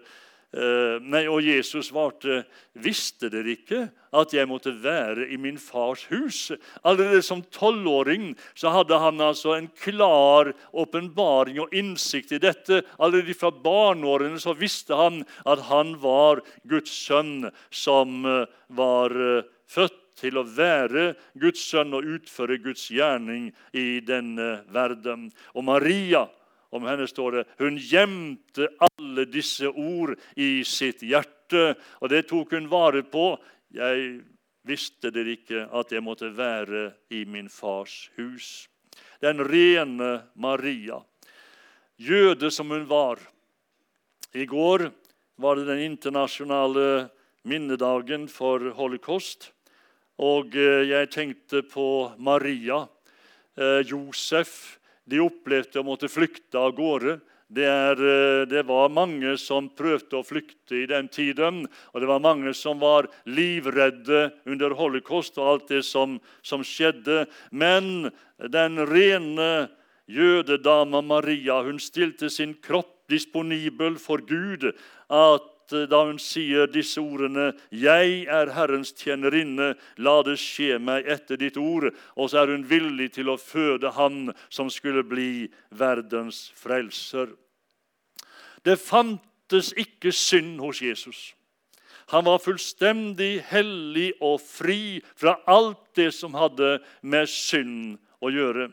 eh, 0.54 1.02
nei, 1.02 1.26
Og 1.26 1.42
Jesus 1.42 1.90
svarte, 1.90 2.44
'Visste 2.78 3.26
dere 3.28 3.56
ikke 3.58 3.88
at 4.16 4.32
jeg 4.32 4.46
måtte 4.46 4.70
være 4.70 5.26
i 5.34 5.36
min 5.36 5.58
fars 5.58 6.06
hus?' 6.12 6.54
Allerede 6.84 7.22
som 7.26 7.42
tolvåring 7.42 8.36
hadde 8.62 8.98
han 9.02 9.18
altså 9.20 9.58
en 9.58 9.66
klar 9.82 10.52
åpenbaring 10.72 11.58
og 11.58 11.74
innsikt 11.74 12.38
i 12.38 12.38
dette. 12.38 12.84
Allerede 13.00 13.34
fra 13.34 13.50
barneårene 13.50 14.38
så 14.38 14.54
visste 14.54 14.94
han 14.94 15.24
at 15.44 15.66
han 15.66 15.96
var 15.98 16.40
Guds 16.62 16.94
sønn 16.94 17.50
som 17.74 18.22
eh, 18.24 18.46
var 18.70 19.42
født 19.66 20.02
til 20.16 20.38
å 20.40 20.46
være 20.48 21.10
Guds 21.36 21.60
sønn 21.70 21.94
og 21.96 22.06
utføre 22.16 22.58
Guds 22.62 22.86
gjerning 22.92 23.50
i 23.76 24.00
denne 24.04 24.62
verden. 24.72 25.28
Og 25.54 25.66
Maria 25.68 26.24
om 26.74 26.86
henne 26.88 27.06
står 27.08 27.36
det 27.36 27.44
hun 27.60 27.76
gjemte 27.80 28.70
alle 28.88 29.26
disse 29.30 29.68
ord 29.68 30.16
i 30.36 30.64
sitt 30.66 31.04
hjerte, 31.06 31.74
og 32.00 32.10
det 32.12 32.26
tok 32.30 32.56
hun 32.56 32.70
vare 32.72 33.04
på. 33.06 33.34
Jeg 33.76 34.20
visste 34.66 35.12
dere 35.14 35.36
ikke 35.36 35.66
at 35.78 35.92
jeg 35.94 36.04
måtte 36.04 36.32
være 36.34 36.88
i 37.14 37.24
min 37.28 37.48
fars 37.52 38.08
hus. 38.18 38.66
Den 39.22 39.40
rene 39.46 40.26
Maria, 40.34 40.98
jøde 41.96 42.50
som 42.52 42.72
hun 42.74 42.88
var. 42.88 43.20
I 44.36 44.44
går 44.48 44.90
var 45.40 45.56
det 45.56 45.68
den 45.68 45.84
internasjonale 45.86 47.08
minnedagen 47.46 48.26
for 48.28 48.72
holocaust. 48.76 49.52
Og 50.22 50.54
eh, 50.56 50.88
jeg 50.88 51.12
tenkte 51.12 51.62
på 51.68 52.12
Maria, 52.18 52.86
eh, 53.58 53.82
Josef. 53.84 54.78
De 55.04 55.20
opplevde 55.22 55.82
å 55.82 55.86
måtte 55.86 56.08
flykte 56.08 56.58
av 56.58 56.72
gårde. 56.76 57.18
Det, 57.52 57.66
er, 57.68 58.00
eh, 58.00 58.46
det, 58.48 58.64
var 58.66 58.88
mange 58.90 59.36
som 59.38 59.68
prøvde 59.68 60.16
å 60.18 60.24
flykte 60.26 60.80
i 60.80 60.86
den 60.88 61.10
tiden. 61.12 61.66
Og 61.92 62.00
det 62.00 62.08
var 62.08 62.24
mange 62.24 62.54
som 62.56 62.80
var 62.80 63.10
livredde 63.28 64.30
under 64.48 64.74
holocaust 64.78 65.36
og 65.38 65.50
alt 65.52 65.68
det 65.74 65.84
som, 65.84 66.16
som 66.42 66.64
skjedde. 66.64 67.26
Men 67.52 68.08
den 68.40 68.80
rene 68.88 69.68
jødedama 70.08 71.02
Maria 71.04 71.60
hun 71.66 71.78
stilte 71.82 72.30
sin 72.32 72.56
kropp 72.64 72.94
disponibel 73.12 74.00
for 74.00 74.24
Gud. 74.24 74.72
At 75.12 75.52
Da 75.70 76.04
hun 76.04 76.18
sier 76.18 76.66
disse 76.66 77.00
ordene 77.00 77.52
'Jeg 77.70 78.26
er 78.30 78.52
Herrens 78.54 78.92
tjenerinne, 78.92 79.74
la 79.96 80.22
det 80.22 80.38
skje 80.38 80.78
meg 80.78 81.06
etter 81.06 81.36
ditt 81.36 81.56
ord', 81.56 81.94
og 82.16 82.30
så 82.30 82.42
er 82.42 82.52
hun 82.54 82.68
villig 82.68 83.12
til 83.12 83.28
å 83.28 83.36
føde 83.36 83.90
Han 83.90 84.34
som 84.48 84.70
skulle 84.70 85.02
bli 85.02 85.48
verdens 85.70 86.52
frelser. 86.54 87.28
Det 88.64 88.78
fantes 88.78 89.72
ikke 89.76 90.12
synd 90.12 90.60
hos 90.60 90.82
Jesus. 90.82 91.34
Han 92.08 92.24
var 92.24 92.38
fullstendig 92.38 93.42
hellig 93.50 94.12
og 94.22 94.40
fri 94.40 95.02
fra 95.18 95.36
alt 95.46 95.94
det 95.98 96.12
som 96.14 96.34
hadde 96.38 96.78
med 97.02 97.26
synd 97.26 97.98
å 98.22 98.30
gjøre. 98.30 98.70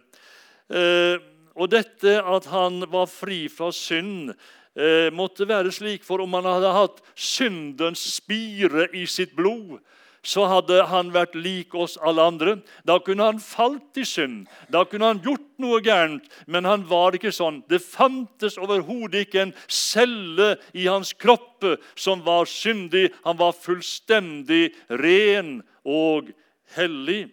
Eh, 0.70 1.18
og 1.54 1.70
dette 1.70 2.18
at 2.22 2.46
han 2.50 2.82
var 2.90 3.10
fri 3.10 3.46
fra 3.50 3.72
synd, 3.74 4.34
eh, 4.78 5.10
måtte 5.14 5.48
være 5.50 5.72
slik, 5.74 6.06
for 6.06 6.24
om 6.24 6.38
han 6.40 6.48
hadde 6.50 6.76
hatt 6.76 7.02
syndens 7.16 8.04
spire 8.18 8.90
i 8.96 9.06
sitt 9.10 9.36
blod, 9.38 9.80
så 10.24 10.46
hadde 10.48 10.78
han 10.88 11.10
vært 11.12 11.36
lik 11.36 11.74
oss 11.76 11.98
alle 12.00 12.24
andre. 12.24 12.54
Da 12.88 12.96
kunne 13.04 13.26
han 13.28 13.42
falt 13.44 14.00
i 14.00 14.06
synd, 14.08 14.48
da 14.72 14.86
kunne 14.88 15.12
han 15.12 15.22
gjort 15.24 15.50
noe 15.60 15.82
gærent, 15.84 16.30
men 16.48 16.68
han 16.68 16.86
var 16.88 17.16
ikke 17.18 17.34
sånn. 17.36 17.60
Det 17.68 17.82
fantes 17.84 18.56
overhodet 18.62 19.26
ikke 19.28 19.42
en 19.44 19.56
celle 19.68 20.54
i 20.72 20.88
hans 20.88 21.12
kropp 21.20 21.68
som 22.00 22.24
var 22.24 22.48
syndig. 22.50 23.10
Han 23.28 23.40
var 23.42 23.56
fullstendig 23.58 24.70
ren 25.04 25.58
og 25.84 26.32
hellig. 26.78 27.26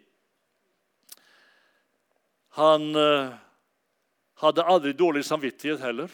Han 2.59 2.91
eh, 2.99 3.31
hadde 4.43 4.67
aldri 4.67 4.97
dårlig 4.99 5.23
samvittighet 5.29 5.83
heller. 5.85 6.11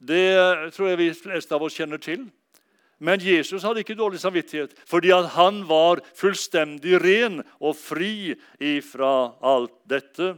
Det 0.00 0.72
tror 0.74 0.88
jeg 0.88 0.98
vi 1.00 1.08
fleste 1.14 1.54
av 1.54 1.64
oss 1.66 1.76
kjenner 1.76 2.00
til. 2.00 2.24
Men 3.00 3.20
Jesus 3.24 3.64
hadde 3.64 3.80
ikke 3.80 3.96
dårlig 3.96 4.20
samvittighet, 4.20 4.74
fordi 4.88 5.12
han 5.12 5.62
var 5.68 6.02
fullstendig 6.16 6.98
ren 7.00 7.40
og 7.56 7.76
fri 7.78 8.34
ifra 8.60 9.32
alt 9.40 9.72
dette. 9.88 10.34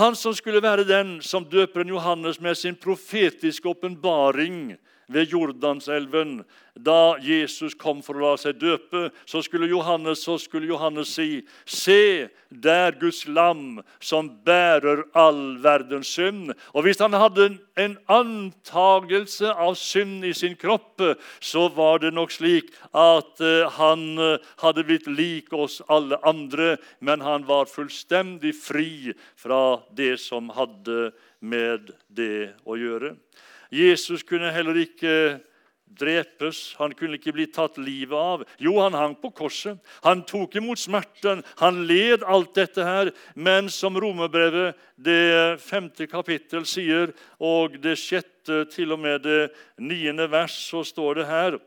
Han 0.00 0.16
som 0.16 0.32
skulle 0.36 0.62
være 0.62 0.86
den 0.88 1.18
som 1.24 1.44
døper 1.44 1.84
Johannes 1.88 2.40
med 2.40 2.56
sin 2.56 2.76
profetiske 2.78 3.68
åpenbaring 3.68 4.76
ved 5.10 5.32
Jordanselven, 5.32 6.40
da 6.78 7.16
Jesus 7.20 7.74
kom 7.74 7.98
for 8.04 8.16
å 8.16 8.22
la 8.22 8.36
seg 8.38 8.60
døpe, 8.60 9.08
så 9.28 9.42
skulle 9.44 9.68
Johannes, 9.68 10.22
så 10.24 10.36
skulle 10.40 10.70
Johannes 10.70 11.10
si, 11.16 11.42
Se, 11.66 12.28
der 12.48 12.94
Guds 13.00 13.24
lam 13.26 13.80
som 14.02 14.30
bærer 14.46 15.02
all 15.18 15.58
verdens 15.62 16.12
synd. 16.14 16.54
Og 16.74 16.86
Hvis 16.86 17.02
han 17.02 17.16
hadde 17.18 17.50
en 17.78 17.96
antagelse 18.10 19.50
av 19.50 19.76
synd 19.78 20.24
i 20.26 20.32
sin 20.36 20.56
kropp, 20.58 21.02
så 21.40 21.66
var 21.74 22.00
det 22.04 22.14
nok 22.14 22.32
slik 22.34 22.70
at 22.94 23.42
eh, 23.42 23.66
han 23.76 24.18
eh, 24.18 24.38
hadde 24.62 24.86
blitt 24.86 25.10
lik 25.10 25.52
oss 25.52 25.80
alle 25.88 26.18
andre, 26.26 26.76
men 27.00 27.22
han 27.24 27.46
var 27.48 27.70
fullstendig 27.70 28.54
fri 28.56 29.14
fra 29.38 29.80
det 29.96 30.16
som 30.22 30.50
hadde 30.54 31.10
med 31.40 31.92
det 32.08 32.54
å 32.64 32.76
gjøre. 32.78 33.14
Jesus 33.70 34.24
kunne 34.26 34.50
heller 34.52 34.76
ikke 34.82 35.40
drepes, 35.98 36.74
han 36.78 36.92
kunne 36.94 37.18
ikke 37.18 37.34
bli 37.34 37.46
tatt 37.50 37.78
livet 37.80 38.16
av. 38.16 38.44
Jo, 38.62 38.76
han 38.82 38.96
hang 38.96 39.16
på 39.20 39.32
korset. 39.34 39.80
Han 40.04 40.22
tok 40.28 40.56
imot 40.60 40.80
smerten, 40.80 41.42
han 41.60 41.82
led 41.88 42.24
alt 42.26 42.54
dette 42.58 42.84
her. 42.86 43.12
Men 43.34 43.70
som 43.72 43.98
Romerbrevet, 44.00 44.78
det 44.96 45.60
femte 45.62 46.06
kapittel, 46.10 46.66
sier, 46.68 47.14
og 47.38 47.80
det 47.82 47.98
sjette 48.00 48.64
til 48.72 48.94
og 48.94 49.02
med 49.02 49.26
det 49.26 49.50
niende 49.82 50.28
vers, 50.30 50.54
så 50.70 50.84
står 50.86 51.20
det 51.20 51.26
her 51.30 51.58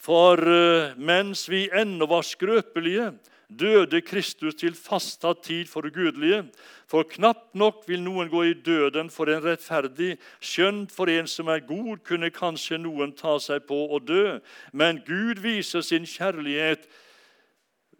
For 0.00 0.40
eh, 0.40 0.96
mens 0.96 1.44
vi 1.52 1.66
ennå 1.76 2.08
var 2.08 2.24
skrøpelige, 2.24 3.12
døde 3.58 4.00
Kristus 4.00 4.54
til 4.54 4.74
fastsatt 4.78 5.42
tid 5.46 5.68
for 5.70 5.86
ugudelige. 5.86 6.44
For 6.90 7.02
knapt 7.02 7.54
nok 7.54 7.84
vil 7.88 8.02
noen 8.02 8.30
gå 8.30 8.42
i 8.48 8.54
døden 8.54 9.10
for 9.10 9.30
en 9.30 9.42
rettferdig. 9.44 10.16
Skjønt 10.40 10.92
for 10.94 11.10
en 11.10 11.28
som 11.30 11.50
er 11.52 11.64
god, 11.66 12.02
kunne 12.06 12.32
kanskje 12.34 12.78
noen 12.78 13.12
ta 13.16 13.38
seg 13.42 13.66
på 13.68 13.78
å 13.90 14.00
dø. 14.02 14.38
Men 14.72 15.02
Gud 15.06 15.42
viser 15.42 15.84
sin 15.86 16.06
kjærlighet 16.08 16.88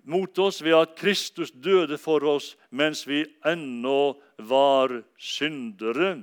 mot 0.04 0.38
oss 0.38 0.62
ved 0.64 0.74
at 0.78 0.96
Kristus 0.98 1.52
døde 1.52 1.98
for 2.00 2.24
oss 2.24 2.54
mens 2.70 3.06
vi 3.08 3.24
ennå 3.46 4.16
var 4.38 5.02
syndere. 5.18 6.22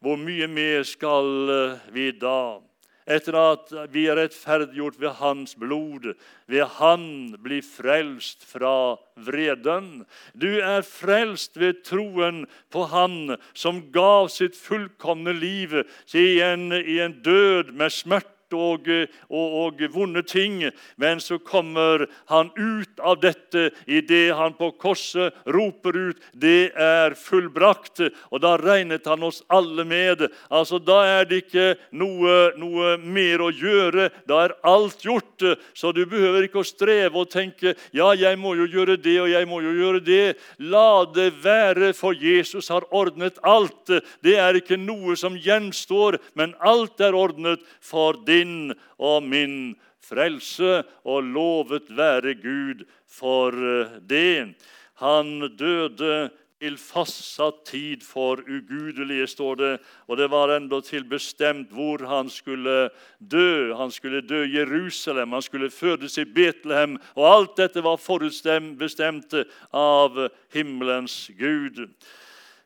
Hvor 0.00 0.16
mye 0.16 0.46
mer 0.48 0.82
skal 0.88 1.78
vi 1.92 2.10
da? 2.16 2.60
Etter 3.06 3.36
at 3.38 3.72
vi 3.92 4.06
er 4.10 4.18
rettferdiggjort 4.18 4.98
ved 5.00 5.16
Hans 5.20 5.54
blod. 5.58 6.10
Ved 6.50 6.66
Han 6.78 7.04
blir 7.42 7.62
frelst 7.64 8.44
fra 8.48 8.96
vreden. 9.16 10.04
Du 10.34 10.48
er 10.58 10.82
frelst 10.86 11.58
ved 11.60 11.84
troen 11.86 12.44
på 12.70 12.88
Han 12.92 13.36
som 13.54 13.86
gav 13.92 14.28
sitt 14.32 14.58
fullkomne 14.58 15.32
liv 15.36 15.80
i 16.14 16.28
en, 16.44 16.70
i 16.72 17.00
en 17.00 17.20
død 17.22 17.72
med 17.72 17.94
smerte 17.94 18.39
og, 18.56 18.88
og, 19.28 19.56
og, 19.64 19.82
vonde 19.92 20.22
ting. 20.26 20.62
Men 20.96 21.20
så 21.20 21.38
kommer 21.38 22.06
han 22.30 22.50
ut 22.56 23.00
av 23.00 23.20
dette 23.22 23.70
idet 23.86 24.34
han 24.36 24.54
på 24.58 24.72
korset 24.80 25.34
roper 25.46 25.96
ut 25.96 26.18
'Det 26.34 26.72
er 26.76 27.14
fullbrakt'. 27.14 28.10
Og 28.30 28.40
da 28.40 28.56
regnet 28.56 29.06
han 29.06 29.22
oss 29.22 29.42
alle 29.50 29.84
med. 29.84 30.28
Altså, 30.50 30.78
Da 30.80 31.20
er 31.20 31.24
det 31.24 31.44
ikke 31.44 31.76
noe, 31.92 32.52
noe 32.56 32.96
mer 32.98 33.38
å 33.38 33.50
gjøre. 33.50 34.10
Da 34.26 34.44
er 34.44 34.56
alt 34.64 35.02
gjort. 35.02 35.42
Så 35.74 35.92
du 35.94 36.04
behøver 36.06 36.44
ikke 36.44 36.60
å 36.60 36.66
streve 36.66 37.16
og 37.16 37.30
tenke 37.30 37.76
'Ja, 37.92 38.12
jeg 38.14 38.38
må 38.38 38.54
jo 38.56 38.66
gjøre 38.66 38.96
det, 39.00 39.20
og 39.20 39.28
jeg 39.28 39.46
må 39.46 39.60
jo 39.62 39.72
gjøre 39.72 40.00
det'. 40.04 40.36
La 40.58 41.04
det 41.04 41.32
være, 41.42 41.92
for 41.94 42.12
Jesus 42.14 42.68
har 42.68 42.82
ordnet 42.90 43.38
alt. 43.44 43.86
Det 44.22 44.36
er 44.36 44.58
ikke 44.58 44.78
noe 44.78 45.16
som 45.16 45.36
gjenstår, 45.36 46.18
men 46.34 46.54
alt 46.60 47.00
er 47.00 47.16
ordnet 47.16 47.62
for 47.80 48.18
det 48.26 48.39
din 48.40 48.74
og 48.98 49.22
min 49.22 49.76
frelse, 50.00 50.82
og 51.04 51.22
lovet 51.22 51.90
være 51.96 52.34
Gud 52.40 52.84
for 53.08 53.52
eh, 53.52 53.98
det. 54.08 54.54
Han 55.00 55.56
døde 55.56 56.30
til 56.60 56.76
fastsatt 56.76 57.62
tid 57.70 58.02
for 58.04 58.42
ugudelige, 58.44 59.26
står 59.26 59.54
det. 59.56 59.70
Og 60.08 60.18
det 60.20 60.28
var 60.32 60.52
endatil 60.52 61.06
bestemt 61.08 61.72
hvor 61.72 62.04
han 62.04 62.28
skulle 62.28 62.90
dø. 63.18 63.72
Han 63.76 63.90
skulle 63.90 64.20
dø 64.20 64.42
i 64.44 64.58
Jerusalem, 64.58 65.32
han 65.32 65.42
skulle 65.42 65.70
fødes 65.70 66.18
i 66.18 66.24
Betlehem. 66.24 66.98
Og 67.16 67.28
alt 67.28 67.56
dette 67.56 67.84
var 67.84 67.96
forutbestemt 67.96 69.38
av 69.72 70.26
himmelens 70.52 71.30
Gud. 71.38 71.86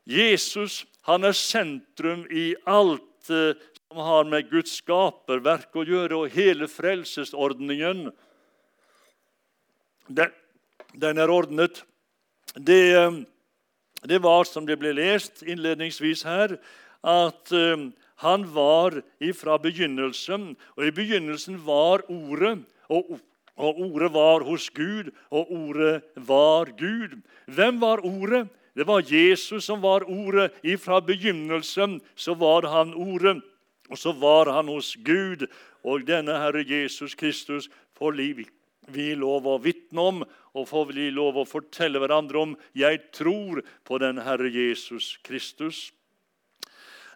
Jesus 0.07 0.83
han 1.05 1.25
er 1.25 1.37
sentrum 1.37 2.25
i 2.33 2.55
alt 2.65 3.31
eh, 3.33 3.57
som 3.95 4.03
har 4.03 4.25
med 4.27 4.49
Guds 4.51 4.73
skaperverk 4.81 5.77
å 5.79 5.85
gjøre, 5.87 6.17
og 6.19 6.33
hele 6.35 6.67
frelsesordningen. 6.67 8.09
Den, 10.11 10.33
den 10.99 11.21
er 11.23 11.31
ordnet. 11.31 11.85
Det, 12.59 12.79
eh, 12.99 13.21
det, 14.03 14.19
var, 14.25 14.49
som 14.51 14.67
det 14.67 14.81
ble 14.83 14.97
lest 14.99 15.45
innledningsvis 15.47 16.25
her, 16.27 16.57
at 17.07 17.55
uh, 17.55 17.87
han 18.25 18.49
var 18.51 18.99
ifra 19.23 19.61
begynnelsen. 19.63 20.57
Og 20.75 20.89
i 20.89 20.93
begynnelsen 20.97 21.63
var 21.63 22.03
Ordet, 22.11 22.65
og, 22.91 23.21
og 23.55 23.81
Ordet 23.93 24.11
var 24.17 24.43
hos 24.49 24.71
Gud, 24.75 25.15
og 25.31 25.55
Ordet 25.55 26.01
var 26.17 26.75
Gud. 26.81 27.21
Hvem 27.47 27.79
var 27.85 28.03
Ordet? 28.03 28.49
Det 28.75 28.91
var 28.91 29.07
Jesus 29.07 29.69
som 29.69 29.85
var 29.85 30.09
Ordet. 30.11 30.51
Ifra 30.67 30.99
begynnelsen 31.05 32.01
så 32.17 32.35
var 32.35 32.67
han 32.75 32.97
Ordet. 32.99 33.39
Og 33.93 34.01
så 34.01 34.13
var 34.17 34.49
han 34.53 34.71
hos 34.73 34.95
Gud, 35.05 35.47
og 35.85 36.07
denne 36.09 36.39
Herre 36.41 36.65
Jesus 36.65 37.15
Kristus 37.15 37.69
får 37.99 38.17
liv 38.17 38.45
vi 38.93 39.15
lov 39.17 39.47
å 39.49 39.59
vitne 39.63 40.01
om, 40.01 40.23
og 40.55 40.69
får 40.69 40.91
vi 40.93 41.11
lov 41.15 41.39
å 41.41 41.49
fortelle 41.49 42.01
hverandre 42.01 42.39
om 42.39 42.57
'Jeg 42.75 43.13
tror 43.13 43.63
på 43.85 43.99
den 43.99 44.19
Herre 44.19 44.51
Jesus 44.51 45.19
Kristus'. 45.25 45.93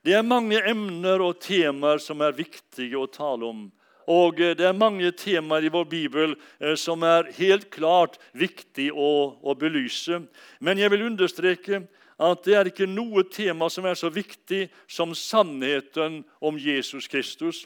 Det 0.05 0.15
er 0.15 0.23
mange 0.23 0.61
emner 0.63 1.21
og 1.21 1.41
temaer 1.41 1.99
som 1.99 2.21
er 2.21 2.33
viktige 2.33 2.97
å 2.97 3.11
tale 3.11 3.45
om. 3.45 3.73
Og 4.09 4.41
eh, 4.41 4.55
det 4.55 4.65
er 4.65 4.73
mange 4.73 5.11
temaer 5.13 5.67
i 5.67 5.73
vår 5.73 5.85
bibel 5.85 6.37
eh, 6.61 6.75
som 6.75 7.03
er 7.03 7.33
helt 7.37 7.69
klart 7.71 8.17
viktig 8.33 8.93
å, 8.95 9.37
å 9.43 9.55
belyse. 9.55 10.23
Men 10.61 10.79
jeg 10.79 10.91
vil 10.91 11.03
understreke 11.11 11.83
at 12.19 12.45
det 12.45 12.55
er 12.59 12.71
ikke 12.71 12.89
noe 12.91 13.25
tema 13.31 13.69
som 13.71 13.87
er 13.87 13.99
så 13.99 14.11
viktig 14.11 14.67
som 14.91 15.15
sannheten 15.15 16.23
om 16.43 16.59
Jesus 16.59 17.07
Kristus. 17.11 17.65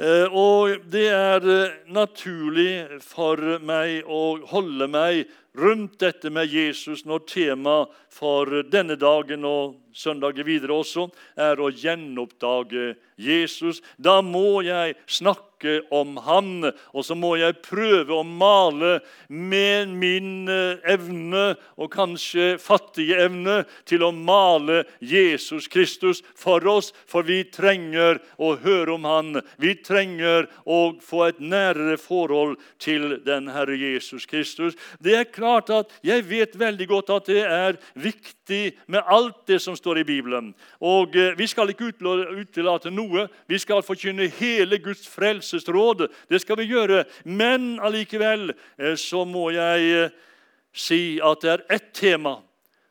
Eh, 0.00 0.26
og 0.26 0.82
det 0.90 1.06
er 1.12 1.46
eh, 1.46 1.74
naturlig 1.92 3.02
for 3.04 3.38
meg 3.62 4.08
å 4.08 4.40
holde 4.50 4.88
meg 4.90 5.28
rundt 5.58 5.98
dette 6.00 6.32
med 6.32 6.48
Jesus 6.48 7.04
når 7.04 7.26
temaet 7.28 7.92
for 8.10 8.64
denne 8.72 8.96
dagen 8.96 9.44
og 9.44 9.76
søndagen 9.92 10.46
videre 10.46 10.76
også 10.82 11.08
er 11.36 11.60
å 11.60 11.70
gjenoppdage 11.70 12.92
Jesus. 13.22 13.82
Da 13.96 14.20
må 14.24 14.62
jeg 14.66 14.96
snakke 15.06 15.48
om 15.94 16.16
Han, 16.26 16.72
og 16.90 17.04
så 17.06 17.14
må 17.14 17.36
jeg 17.38 17.60
prøve 17.62 18.16
å 18.16 18.24
male 18.26 18.96
med 19.30 19.92
min 19.94 20.48
eh, 20.50 20.80
evne, 20.90 21.52
og 21.78 21.92
kanskje 21.94 22.56
fattige 22.58 23.20
evne, 23.22 23.60
til 23.86 24.02
å 24.02 24.10
male 24.10 24.80
Jesus 24.98 25.68
Kristus 25.70 26.24
for 26.34 26.66
oss, 26.66 26.90
for 27.06 27.22
vi 27.22 27.44
trenger 27.46 28.18
å 28.42 28.56
høre 28.58 28.96
om 28.96 29.06
Han. 29.06 29.38
Vi 29.62 29.76
trenger 29.86 30.48
å 30.66 30.96
få 30.98 31.28
et 31.28 31.38
nærere 31.38 31.94
forhold 31.94 32.58
til 32.82 33.20
den 33.22 33.46
Herre 33.54 33.78
Jesus 33.78 34.26
Kristus. 34.26 34.74
Det 34.98 35.14
er 35.20 35.30
klart 35.30 35.70
at 35.70 35.94
Jeg 36.02 36.26
vet 36.26 36.58
veldig 36.58 36.86
godt 36.90 37.10
at 37.14 37.30
det 37.30 37.42
er 37.46 37.78
viktig 37.94 38.74
med 38.90 39.06
alt 39.06 39.44
det 39.46 39.60
som 39.62 39.76
står 39.82 40.00
i 40.00 40.06
Bibelen. 40.06 40.52
Og 40.80 41.16
eh, 41.18 41.34
Vi 41.38 41.48
skal 41.50 41.72
ikke 41.72 41.90
utelate 41.90 42.92
noe. 42.94 43.26
Vi 43.50 43.58
skal 43.58 43.82
forkynne 43.82 44.30
hele 44.38 44.78
Guds 44.82 45.04
frelsesråd. 45.10 46.06
Det 46.30 46.40
skal 46.42 46.62
vi 46.62 46.70
gjøre. 46.70 47.02
Men 47.26 47.76
allikevel 47.82 48.52
eh, 48.54 48.94
så 48.96 49.26
må 49.26 49.50
jeg 49.54 49.90
eh, 50.06 50.14
si 50.72 51.18
at 51.22 51.42
det 51.42 51.52
er 51.52 51.66
ett 51.76 51.92
tema 51.98 52.38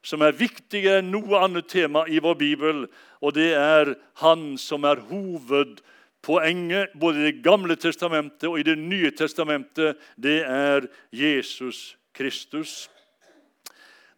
som 0.05 0.23
er 0.25 0.37
viktigere 0.37 1.01
enn 1.01 1.11
noe 1.13 1.39
annet 1.45 1.67
tema 1.69 2.03
i 2.09 2.19
vår 2.21 2.37
bibel, 2.39 2.85
og 3.21 3.35
det 3.37 3.51
er 3.53 3.95
Han 4.21 4.57
som 4.57 4.85
er 4.85 5.01
hovedpoenget 5.09 6.93
både 6.97 7.19
i 7.19 7.27
Det 7.29 7.43
gamle 7.45 7.75
testamentet 7.75 8.49
og 8.49 8.59
i 8.59 8.65
Det 8.65 8.77
nye 8.77 9.11
testamentet. 9.11 9.97
Det 10.17 10.41
er 10.41 10.89
Jesus 11.11 11.95
Kristus. 12.13 12.89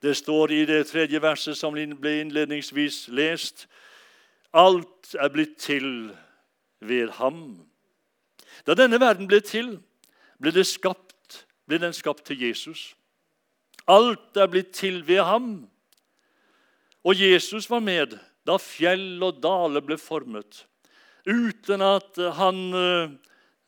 Det 0.04 0.18
står 0.18 0.52
i 0.52 0.66
det 0.66 0.88
tredje 0.90 1.22
verset 1.24 1.56
som 1.56 1.76
ble 1.76 2.18
innledningsvis 2.20 3.08
lest. 3.08 3.68
Alt 4.52 5.14
er 5.16 5.32
blitt 5.32 5.56
til 5.64 6.12
ved 6.84 7.14
ham. 7.22 7.64
Da 8.68 8.76
denne 8.76 9.00
verden 9.00 9.30
ble 9.32 9.40
til, 9.40 9.78
ble, 10.44 10.66
skapt, 10.68 11.46
ble 11.68 11.80
den 11.80 11.96
skapt 11.96 12.26
til 12.28 12.44
Jesus. 12.44 12.92
Alt 13.88 14.36
er 14.36 14.52
blitt 14.52 14.76
til 14.76 15.02
ved 15.08 15.24
ham. 15.24 15.50
Og 17.04 17.16
Jesus 17.20 17.70
var 17.72 17.80
med 17.80 18.20
da 18.44 18.60
fjell 18.60 19.24
og 19.24 19.40
daler 19.44 19.84
ble 19.84 19.96
formet. 19.98 20.66
Uten 21.24 21.80
han 21.80 22.64
uh, 22.76 23.12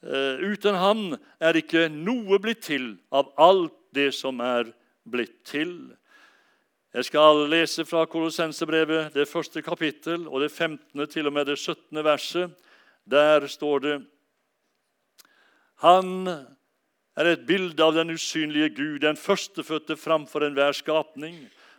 Uten 0.05 0.75
ham 0.77 0.99
er 1.41 1.57
ikke 1.57 1.87
noe 1.89 2.37
blitt 2.43 2.67
til 2.67 2.91
av 3.15 3.31
alt 3.41 3.73
det 3.95 4.11
som 4.13 4.43
er 4.43 4.67
blitt 5.07 5.39
til. 5.47 5.95
Jeg 6.95 7.09
skal 7.09 7.41
lese 7.51 7.83
fra 7.83 8.05
Kolossensebrevet, 8.07 9.09
det 9.11 9.27
første 9.27 9.59
kapittel, 9.61 10.29
og 10.31 10.39
det 10.39 10.51
15. 10.51 11.07
til 11.11 11.27
og 11.27 11.33
med 11.35 11.45
det 11.45 11.57
17. 11.59 12.03
verset. 12.03 12.53
Der 13.03 13.47
står 13.47 13.79
det 13.79 13.95
Han 15.83 16.27
er 17.17 17.25
et 17.25 17.43
bilde 17.47 17.83
av 17.83 17.91
den 17.97 18.13
usynlige 18.15 18.69
Gud, 18.69 18.99
den 18.99 19.17
førstefødte 19.17 19.97
framfor 19.97 20.47
enhver 20.47 20.71
skapning. 20.71 21.35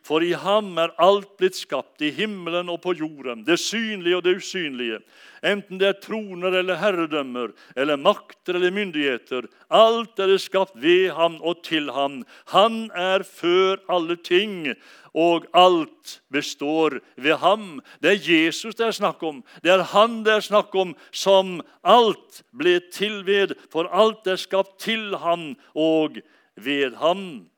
For 0.06 0.22
i 0.22 0.36
ham 0.38 0.76
er 0.78 0.92
alt 1.02 1.32
blitt 1.40 1.56
skapt, 1.58 1.98
i 1.98 2.12
himmelen 2.14 2.68
og 2.70 2.78
på 2.84 2.92
jorden, 2.94 3.40
det 3.46 3.58
synlige 3.58 4.20
og 4.20 4.22
det 4.22 4.36
usynlige. 4.38 5.00
Enten 5.46 5.80
det 5.80 5.88
er 5.88 5.96
troner 6.02 6.54
eller 6.60 6.78
herredømmer, 6.78 7.50
eller 7.74 7.98
makter 7.98 8.54
eller 8.54 8.74
myndigheter. 8.74 9.48
Alt 9.66 10.22
er 10.22 10.30
det 10.30 10.44
skapt 10.44 10.76
ved 10.78 11.10
ham 11.16 11.40
og 11.42 11.64
til 11.66 11.90
ham. 11.90 12.20
Han 12.54 12.86
er 12.94 13.26
før 13.26 13.82
alle 13.90 14.14
ting, 14.22 14.76
og 15.16 15.48
alt 15.56 16.20
består 16.30 17.00
ved 17.16 17.40
ham. 17.42 17.80
Det 17.98 18.12
er 18.14 18.30
Jesus 18.30 18.78
det 18.78 18.86
er 18.86 18.94
snakk 18.94 19.22
om. 19.26 19.42
Det 19.64 19.74
er 19.74 19.82
han 19.90 20.20
det 20.22 20.36
er 20.36 20.46
snakk 20.46 20.74
om 20.78 20.94
som 21.10 21.58
alt 21.82 22.44
ble 22.54 22.78
til 22.94 23.24
ved, 23.26 23.56
for 23.72 23.90
alt 23.90 24.28
er 24.30 24.38
skapt 24.38 24.78
til 24.86 25.16
ham 25.18 25.54
og 25.74 26.20
ved 26.54 26.94
ham 27.02 27.48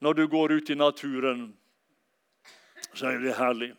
når 0.00 0.12
du 0.14 0.26
går 0.28 0.52
ut 0.58 0.70
i 0.70 0.78
naturen, 0.78 1.48
så 2.94 3.12
er 3.12 3.20
det 3.22 3.36
herlig. 3.38 3.72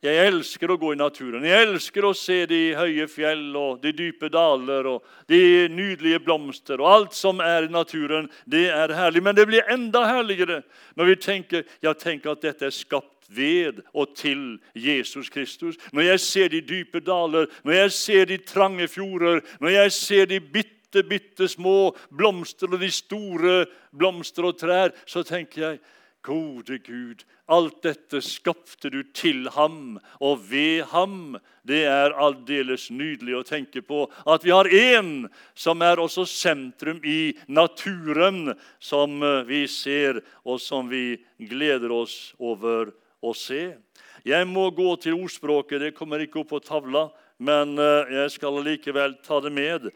Jeg 0.00 0.16
elsker 0.30 0.70
å 0.72 0.78
gå 0.80 0.94
i 0.94 0.96
naturen. 0.96 1.42
Jeg 1.44 1.66
elsker 1.66 2.06
å 2.08 2.14
se 2.16 2.38
de 2.48 2.60
høye 2.72 3.04
fjell 3.10 3.50
og 3.60 3.82
de 3.82 3.90
dype 3.92 4.30
daler 4.32 4.86
og 4.88 5.04
de 5.28 5.68
nydelige 5.68 6.22
blomster. 6.24 6.80
og 6.80 6.88
Alt 6.88 7.18
som 7.18 7.42
er 7.44 7.66
i 7.66 7.72
naturen, 7.72 8.30
det 8.48 8.70
er 8.72 8.94
herlig. 8.96 9.20
Men 9.26 9.36
det 9.36 9.44
blir 9.50 9.68
enda 9.68 10.06
herligere 10.08 10.62
når 10.96 11.10
vi 11.10 11.18
tenker, 11.20 11.68
ja, 11.84 11.92
tenker 11.92 12.32
at 12.32 12.46
dette 12.46 12.70
er 12.70 12.72
skapt 12.72 13.28
ved 13.28 13.84
og 13.92 14.16
til 14.16 14.56
Jesus 14.72 15.28
Kristus. 15.28 15.76
Når 15.92 16.08
jeg 16.08 16.20
ser 16.24 16.48
de 16.48 16.64
dype 16.64 17.04
daler, 17.04 17.52
når 17.60 17.82
jeg 17.82 17.92
ser 17.92 18.24
de 18.32 18.40
trange 18.40 18.88
fjorder, 18.88 19.44
når 19.60 19.76
jeg 19.82 19.92
ser 20.00 20.32
de 20.32 20.40
bitte 20.40 20.79
bitte, 20.90 21.08
bitte 21.08 21.48
små 21.48 21.94
blomster 22.10 22.72
og 22.72 22.80
de 22.80 22.90
store 22.90 23.66
blomster 23.92 24.44
og 24.44 24.58
trær, 24.58 24.92
så 25.06 25.22
tenker 25.22 25.62
jeg 25.62 25.80
Gode 26.22 26.76
Gud, 26.84 27.22
alt 27.48 27.78
dette 27.82 28.20
skapte 28.20 28.90
du 28.92 29.02
til 29.16 29.48
ham 29.54 29.98
og 30.20 30.42
ved 30.50 30.84
ham. 30.92 31.38
Det 31.64 31.86
er 31.88 32.12
aldeles 32.12 32.90
nydelig 32.90 33.38
å 33.38 33.46
tenke 33.48 33.80
på 33.80 34.02
at 34.28 34.44
vi 34.44 34.52
har 34.52 34.68
én 34.68 35.30
som 35.56 35.80
er 35.80 35.96
også 35.96 36.26
sentrum 36.28 37.00
i 37.08 37.32
naturen, 37.48 38.52
som 38.78 39.16
vi 39.48 39.64
ser, 39.64 40.20
og 40.44 40.60
som 40.60 40.92
vi 40.92 41.16
gleder 41.40 41.88
oss 41.88 42.34
over 42.36 42.92
å 43.24 43.32
se. 43.32 43.78
Jeg 44.20 44.44
må 44.44 44.68
gå 44.76 44.92
til 45.00 45.16
ordspråket. 45.16 45.80
Det 45.80 45.96
kommer 45.96 46.20
ikke 46.20 46.42
opp 46.42 46.52
på 46.52 46.60
tavla. 46.60 47.08
Men 47.40 47.78
eh, 47.80 48.12
jeg 48.18 48.34
skal 48.36 48.60
likevel 48.64 49.16
ta 49.24 49.40
det 49.40 49.52
med 49.56 49.88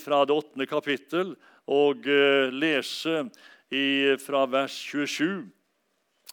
fra 0.00 0.22
det 0.24 0.32
åttende 0.36 0.66
kapittel 0.68 1.34
og 1.68 2.08
eh, 2.08 2.48
lese 2.54 3.26
fra 4.22 4.44
vers 4.48 4.76
27. 4.88 5.44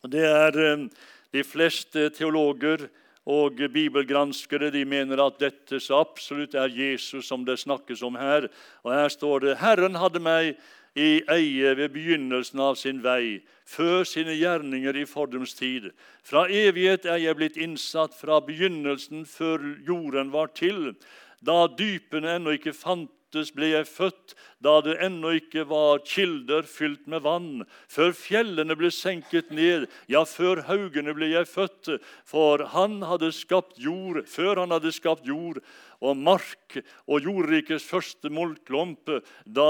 Det 0.08 0.24
er 0.24 0.60
eh, 0.64 0.86
De 1.34 1.42
fleste 1.42 2.12
teologer 2.14 2.86
og 3.26 3.58
bibelgranskere 3.74 4.70
de 4.70 4.84
mener 4.86 5.18
at 5.24 5.40
dette 5.42 5.80
så 5.82 6.04
absolutt 6.04 6.54
er 6.54 6.70
Jesus 6.70 7.26
som 7.26 7.42
det 7.48 7.58
snakkes 7.58 8.04
om 8.06 8.20
her. 8.20 8.46
Og 8.84 8.94
Her 8.94 9.10
står 9.10 9.40
det 9.40 9.58
Herren 9.58 9.98
hadde 9.98 10.22
meg 10.22 10.54
i 10.96 11.24
eie 11.32 11.74
ved 11.78 11.90
begynnelsen 11.96 12.60
av 12.62 12.78
sin 12.78 13.02
vei, 13.04 13.42
før 13.66 14.04
sine 14.06 14.36
gjerninger 14.38 14.98
i 15.02 15.06
fordums 15.10 15.56
tid. 15.58 15.90
Fra 16.24 16.46
evighet 16.46 17.08
er 17.10 17.22
jeg 17.24 17.38
blitt 17.40 17.58
innsatt, 17.58 18.14
fra 18.14 18.40
begynnelsen 18.46 19.26
før 19.26 19.64
jorden 19.88 20.32
var 20.34 20.54
til. 20.54 20.94
Da 21.42 21.66
dypene 21.68 22.38
ennå 22.38 22.58
ikke 22.58 22.76
fantes, 22.78 23.52
ble 23.56 23.74
jeg 23.74 23.90
født, 23.90 24.36
da 24.64 24.80
det 24.86 24.96
ennå 25.04 25.36
ikke 25.40 25.66
var 25.70 26.04
kilder 26.08 26.64
fylt 26.68 27.08
med 27.12 27.26
vann. 27.26 27.66
Før 27.92 28.14
fjellene 28.16 28.78
ble 28.80 28.92
senket 28.94 29.52
ned, 29.52 29.90
ja, 30.08 30.24
før 30.24 30.64
haugene 30.70 31.16
ble 31.16 31.34
jeg 31.34 31.50
født. 31.52 31.98
For 32.30 32.64
han 32.74 33.02
hadde 33.04 33.34
skapt 33.36 33.82
jord, 33.82 34.24
før 34.30 34.64
han 34.64 34.76
hadde 34.76 34.96
skapt 34.96 35.28
jord 35.28 35.60
og 36.04 36.20
mark 36.20 36.80
og 37.08 37.24
jordrikets 37.24 37.86
første 37.88 38.32
molklump. 38.34 39.12
Da 39.46 39.70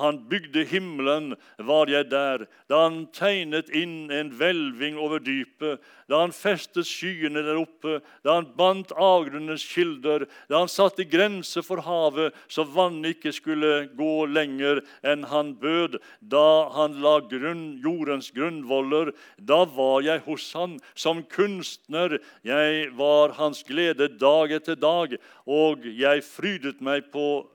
han 0.00 0.22
bygde 0.28 0.64
himmelen, 0.64 1.34
var 1.58 1.90
jeg 1.90 2.08
der. 2.10 2.46
Da 2.68 2.84
han 2.86 3.06
tegnet 3.12 3.68
inn 3.76 4.12
en 4.12 4.32
hvelving 4.38 4.96
over 5.00 5.20
dypet, 5.20 5.82
da 6.08 6.22
han 6.22 6.32
festet 6.32 6.88
skyene 6.88 7.44
der 7.44 7.60
oppe, 7.60 8.00
da 8.24 8.38
han 8.38 8.48
bandt 8.56 8.94
avgrunnens 8.96 9.64
kilder, 9.68 10.26
da 10.48 10.62
han 10.62 10.72
satte 10.72 11.04
grenser 11.08 11.64
for 11.66 11.84
havet, 11.84 12.36
så 12.48 12.64
vannet 12.68 13.18
ikke 13.18 13.34
skulle 13.36 13.72
gå 13.96 14.14
lenger 14.26 14.82
enn 15.06 15.24
han 15.30 15.54
bød, 15.60 15.98
da 16.20 16.68
han 16.74 16.98
la 17.04 17.18
grunn, 17.30 17.80
jordens 17.84 18.30
grunnvoller, 18.34 19.12
da 19.38 19.62
var 19.64 20.02
jeg 20.06 20.24
hos 20.26 20.50
han 20.56 20.78
som 20.94 21.24
kunstner. 21.32 22.18
Jeg 22.46 22.90
var 22.98 23.36
hans 23.38 23.62
glede 23.66 24.08
dag 24.18 24.52
etter 24.52 24.78
dag, 24.78 25.16
og 25.46 25.86
jeg 25.86 26.24
frydet 26.26 26.80
meg 26.80 27.10
på 27.14 27.46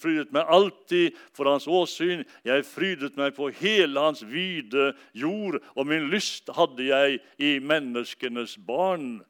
frydet 0.00 0.32
meg 0.36 0.50
alltid 0.52 1.14
for 1.36 1.48
hans 1.48 1.66
åsyn. 1.68 2.24
Jeg 2.44 2.66
frydet 2.68 3.16
meg 3.16 3.34
på 3.36 3.48
hele 3.60 4.00
hans 4.00 4.20
vide 4.28 4.90
jord, 5.16 5.60
og 5.74 5.88
min 5.88 6.10
lyst 6.12 6.50
hadde 6.56 6.84
jeg 6.90 7.20
i 7.38 7.56
menneskenes 7.58 8.58
barn. 8.66 9.22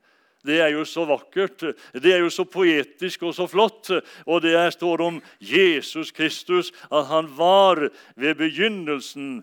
Det 0.46 0.60
er 0.62 0.70
jo 0.74 0.84
så 0.86 1.04
vakkert, 1.08 1.64
det 1.94 2.12
er 2.14 2.22
jo 2.22 2.30
så 2.30 2.44
poetisk 2.48 3.26
og 3.26 3.34
så 3.34 3.48
flott. 3.50 3.90
Og 4.26 4.42
det 4.44 4.54
står 4.76 5.02
om 5.04 5.20
Jesus 5.40 6.12
Kristus, 6.14 6.72
at 6.92 7.06
han 7.10 7.30
var 7.36 7.88
ved 8.16 8.34
begynnelsen 8.38 9.42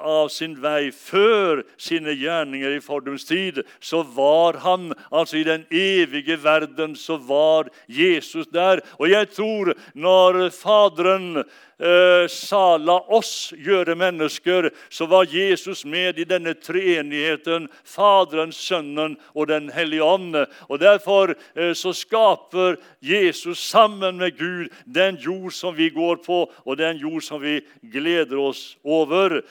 av 0.00 0.28
sin 0.32 0.56
vei, 0.62 0.90
før 0.90 1.62
sine 1.80 2.14
gjerninger 2.16 2.76
i 2.76 2.82
fordums 2.84 3.26
tid, 3.28 3.62
så 3.80 4.02
var 4.16 4.60
han 4.64 4.92
altså 5.10 5.40
i 5.40 5.46
den 5.46 5.66
evige 5.70 6.38
verden, 6.42 6.96
så 6.96 7.16
var 7.16 7.70
Jesus 7.86 8.48
der. 8.52 8.82
Og 8.98 9.10
jeg 9.10 9.30
tror 9.34 9.74
når 9.94 10.48
Faderen 10.54 11.44
eh, 11.78 12.26
sa 12.28 12.76
'la 12.78 12.98
oss 13.08 13.52
gjøre 13.56 13.96
mennesker', 13.96 14.70
så 14.88 15.06
var 15.06 15.26
Jesus 15.34 15.84
med 15.84 16.18
i 16.18 16.24
denne 16.24 16.54
treenigheten, 16.54 17.68
Faderen, 17.84 18.52
Sønnen 18.52 19.16
og 19.34 19.48
Den 19.48 19.70
hellige 19.70 20.02
ånd. 20.02 20.36
Og 20.68 20.80
Derfor 20.80 21.34
eh, 21.56 21.74
så 21.74 21.92
skaper 21.92 22.76
Jesus 23.00 23.58
sammen 23.58 24.16
med 24.16 24.38
Gud 24.38 24.68
den 24.84 25.16
jord 25.16 25.52
som 25.52 25.76
vi 25.76 25.90
går 25.90 26.16
på, 26.16 26.50
og 26.64 26.78
den 26.78 26.96
jord 26.96 27.22
som 27.22 27.42
vi 27.42 27.60
gleder 27.82 28.38
oss 28.38 28.76
over. 28.84 29.42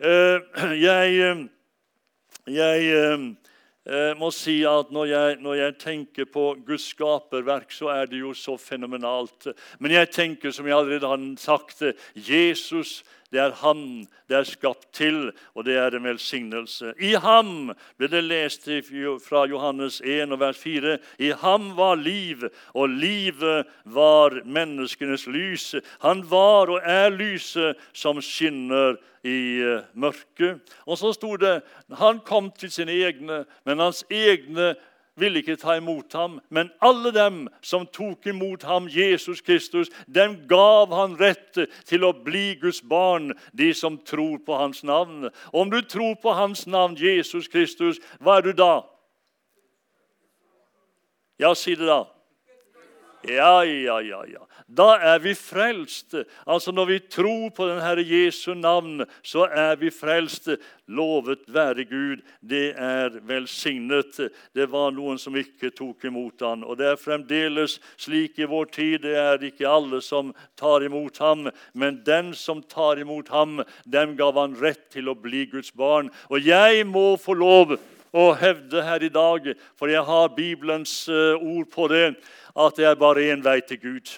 Eh, 0.06 0.40
jeg, 0.80 1.16
eh, 1.20 1.40
jeg 2.48 2.84
eh, 2.88 4.12
må 4.16 4.30
si 4.32 4.62
at 4.64 4.88
når 4.94 5.10
jeg, 5.10 5.34
når 5.44 5.58
jeg, 5.58 5.74
tenker 5.82 6.28
på 6.32 6.44
Guds 6.64 6.86
skaperverk, 6.94 7.68
så 7.72 7.90
er 7.92 8.08
det 8.08 8.22
jo 8.22 8.32
så 8.32 8.56
fenomenalt. 8.56 9.50
Men 9.78 9.92
jeg 9.92 10.08
tenker, 10.14 10.54
som 10.56 10.64
jeg 10.64 10.78
allerede 10.78 11.10
har 11.10 11.26
sagt, 11.36 11.82
Jesus 12.16 13.02
det 13.32 13.40
er 13.40 13.50
Han 13.62 14.06
det 14.30 14.36
er 14.38 14.46
skapt 14.46 14.92
til, 14.94 15.32
og 15.58 15.64
det 15.66 15.74
er 15.74 15.94
en 15.96 16.04
velsignelse. 16.06 16.92
I 17.02 17.16
ham 17.18 17.72
ble 17.98 18.08
det 18.10 18.22
lest 18.22 18.68
fra 19.24 19.42
Johannes 19.50 19.98
1, 20.06 20.36
vers 20.38 20.58
4. 20.58 20.98
I 21.18 21.32
ham 21.42 21.72
var 21.76 21.98
liv, 21.98 22.44
og 22.74 22.88
livet 22.88 23.66
var 23.84 24.38
menneskenes 24.44 25.26
lys. 25.26 25.74
Han 26.06 26.22
var 26.30 26.70
og 26.70 26.78
er 26.84 27.10
lyset 27.10 27.80
som 27.92 28.22
skinner 28.22 29.00
i 29.26 29.60
eh, 29.60 29.82
mørket. 29.98 30.62
Og 30.86 30.98
så 30.98 31.10
sto 31.12 31.34
det 31.36 31.58
han 31.98 32.22
kom 32.24 32.52
til 32.54 32.70
sine 32.72 32.94
egne, 33.02 33.42
men 33.66 33.82
hans 33.82 34.04
egne 34.10 34.76
ville 35.20 35.42
ikke 35.42 35.58
ta 35.60 35.76
imot 35.78 36.12
ham. 36.16 36.38
Men 36.48 36.70
alle 36.82 37.12
dem 37.14 37.42
som 37.62 37.86
tok 37.86 38.26
imot 38.26 38.64
ham, 38.68 38.88
Jesus 38.88 39.40
Kristus, 39.40 39.90
dem 40.06 40.38
gav 40.48 40.94
han 40.94 41.16
rett 41.20 41.58
til 41.88 42.06
å 42.06 42.12
bli 42.12 42.54
Guds 42.60 42.82
barn, 42.82 43.34
de 43.52 43.72
som 43.74 43.98
tror 43.98 44.38
på 44.46 44.56
hans 44.56 44.82
navn. 44.82 45.28
Om 45.52 45.70
du 45.70 45.80
tror 45.82 46.16
på 46.22 46.34
hans 46.36 46.66
navn, 46.66 46.96
Jesus 46.98 47.48
Kristus, 47.48 48.00
hva 48.20 48.38
er 48.38 48.48
du 48.48 48.52
da? 48.56 48.72
Ja, 51.40 51.54
si 51.54 51.74
det, 51.74 51.86
da. 51.88 52.04
Ja, 53.22 53.64
ja, 53.64 54.00
ja. 54.00 54.24
ja. 54.26 54.46
Da 54.66 54.94
er 54.96 55.18
vi 55.20 55.34
frelst. 55.34 56.14
Altså 56.46 56.72
Når 56.72 56.86
vi 56.86 56.98
tror 57.00 57.50
på 57.50 57.66
den 57.68 57.80
Herre 57.82 58.04
Jesu 58.06 58.54
navn, 58.54 59.04
så 59.22 59.44
er 59.44 59.76
vi 59.76 59.90
frelst. 59.90 60.48
Lovet 60.90 61.44
være 61.46 61.84
Gud. 61.84 62.22
Det 62.40 62.72
er 62.76 63.20
velsignet. 63.28 64.16
Det 64.54 64.66
var 64.72 64.90
noen 64.96 65.20
som 65.20 65.36
ikke 65.36 65.70
tok 65.70 66.08
imot 66.08 66.40
ham. 66.40 66.64
Og 66.64 66.80
det 66.80 66.88
er 66.90 66.98
fremdeles 66.98 67.76
slik 68.00 68.40
i 68.40 68.48
vår 68.48 68.72
tid. 68.72 69.04
Det 69.04 69.14
er 69.20 69.44
ikke 69.50 69.68
alle 69.68 70.00
som 70.02 70.32
tar 70.58 70.82
imot 70.86 71.20
ham, 71.20 71.46
men 71.74 72.00
den 72.06 72.34
som 72.34 72.62
tar 72.62 72.98
imot 72.98 73.28
ham, 73.28 73.60
dem 73.84 74.16
gav 74.16 74.38
han 74.40 74.56
rett 74.58 74.88
til 74.90 75.12
å 75.12 75.18
bli 75.18 75.44
Guds 75.52 75.70
barn. 75.76 76.10
Og 76.30 76.42
jeg 76.42 76.86
må 76.88 77.14
få 77.20 77.36
lov 77.38 77.76
å 78.12 78.30
hevde 78.38 78.82
her 78.82 79.02
i 79.06 79.12
dag, 79.12 79.52
for 79.78 79.90
jeg 79.90 80.02
har 80.06 80.34
Bibelens 80.36 81.08
eh, 81.08 81.36
ord 81.38 81.70
på 81.72 81.88
det 81.92 82.06
at 82.56 82.76
det 82.76 82.88
er 82.88 82.98
bare 82.98 83.28
én 83.30 83.44
vei 83.44 83.60
til 83.62 83.80
Gud. 83.82 84.16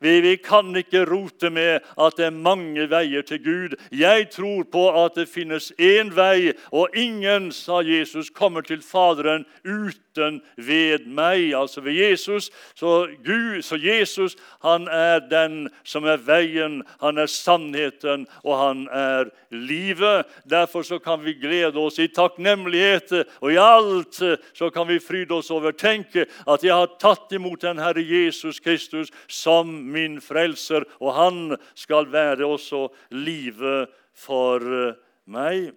Vi, 0.00 0.20
vi, 0.20 0.36
kan 0.36 0.76
ikke 0.76 1.04
rote 1.08 1.50
med 1.50 1.80
at 1.98 2.16
det 2.18 2.26
er 2.26 2.34
mange 2.34 2.88
veier 2.90 3.22
til 3.22 3.40
Gud. 3.44 3.76
Jeg 3.92 4.28
tror 4.30 4.66
på 4.72 4.88
at 5.04 5.16
det 5.16 5.28
finnes 5.28 5.72
én 5.80 6.12
vei, 6.16 6.52
og 6.72 6.88
ingen, 6.94 7.52
sa 7.52 7.80
Jesus, 7.80 8.30
kommer 8.30 8.60
til 8.60 8.82
Faderen 8.84 9.46
uten 9.64 10.40
ved 10.56 11.06
meg, 11.06 11.54
altså 11.54 11.80
ved 11.80 11.92
Jesus. 11.92 12.50
Så, 12.74 13.08
Gud, 13.24 13.62
så 13.62 13.76
Jesus 13.76 14.36
han 14.62 14.88
er 14.88 15.20
den 15.30 15.68
som 15.84 16.04
er 16.04 16.20
veien, 16.20 16.82
han 17.00 17.18
er 17.18 17.30
sannheten, 17.30 18.26
og 18.44 18.58
han 18.58 18.86
er 18.92 19.30
livet. 19.50 20.26
Derfor 20.50 20.82
så 20.82 20.98
kan 20.98 21.24
vi 21.24 21.36
glede 21.40 21.78
oss 21.78 21.98
i 21.98 22.08
takknemlighet, 22.08 23.12
og 23.40 23.52
i 23.52 23.60
alt 23.60 24.20
så 24.56 24.70
kan 24.74 24.88
vi 24.88 24.98
fryde 25.00 25.34
oss 25.36 25.50
over. 25.50 25.72
Tenke 25.72 26.26
at 26.48 26.64
jeg 26.64 26.74
har 26.74 26.96
tatt 27.00 27.32
imot 27.36 27.62
den 27.62 27.80
Herre 27.80 28.02
Jesus 28.02 28.60
Kristus 28.60 29.12
som 29.28 29.85
min 29.86 30.20
frelser, 30.22 30.86
og 31.00 31.14
han 31.16 31.56
skal 31.78 32.08
være 32.12 32.46
også 32.46 32.86
livet 33.14 33.92
for 34.16 34.62
eh, 34.62 34.96
meg. 35.30 35.70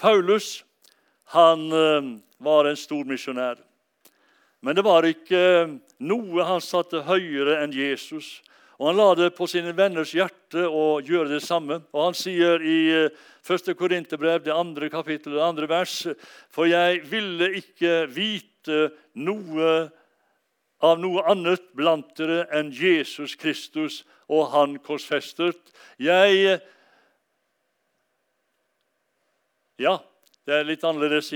Paulus 0.00 0.64
han 1.34 1.70
eh, 1.72 2.10
var 2.38 2.68
en 2.68 2.78
stor 2.78 3.04
misjonær. 3.08 3.60
Men 4.64 4.76
det 4.76 4.84
var 4.86 5.06
ikke 5.08 5.44
eh, 5.64 5.76
noe 6.04 6.48
han 6.48 6.62
satte 6.64 7.04
høyere 7.06 7.60
enn 7.62 7.74
Jesus. 7.74 8.40
Og 8.74 8.88
Han 8.90 8.98
la 8.98 9.10
det 9.14 9.34
på 9.36 9.46
sine 9.46 9.70
venners 9.76 10.14
hjerte 10.16 10.64
å 10.66 10.98
gjøre 11.04 11.36
det 11.36 11.44
samme. 11.44 11.78
Og 11.94 12.08
Han 12.08 12.16
sier 12.18 12.58
i 12.58 13.06
1. 13.06 13.70
Korinterbrev, 13.78 14.42
det 14.42 14.54
andre 14.54 14.88
kapittelet, 14.90 15.36
det 15.38 15.44
andre 15.46 15.68
vers, 15.70 15.94
for 16.50 16.66
jeg 16.66 17.04
ville 17.06 17.52
ikke 17.60 18.08
vite 18.10 18.88
noe 19.14 19.68
av 20.84 21.00
noe 21.00 21.24
annet 21.30 21.64
blant 21.76 22.10
dere 22.18 22.44
enn 22.54 22.72
Jesus 22.74 23.36
Kristus 23.40 24.02
og 24.28 24.50
Han 24.52 24.78
korsfestet. 24.84 25.72
Jeg 25.98 26.60
Ja, 29.80 29.98
det 30.46 30.54
er 30.54 30.66
litt 30.68 30.84
annerledes, 30.86 31.32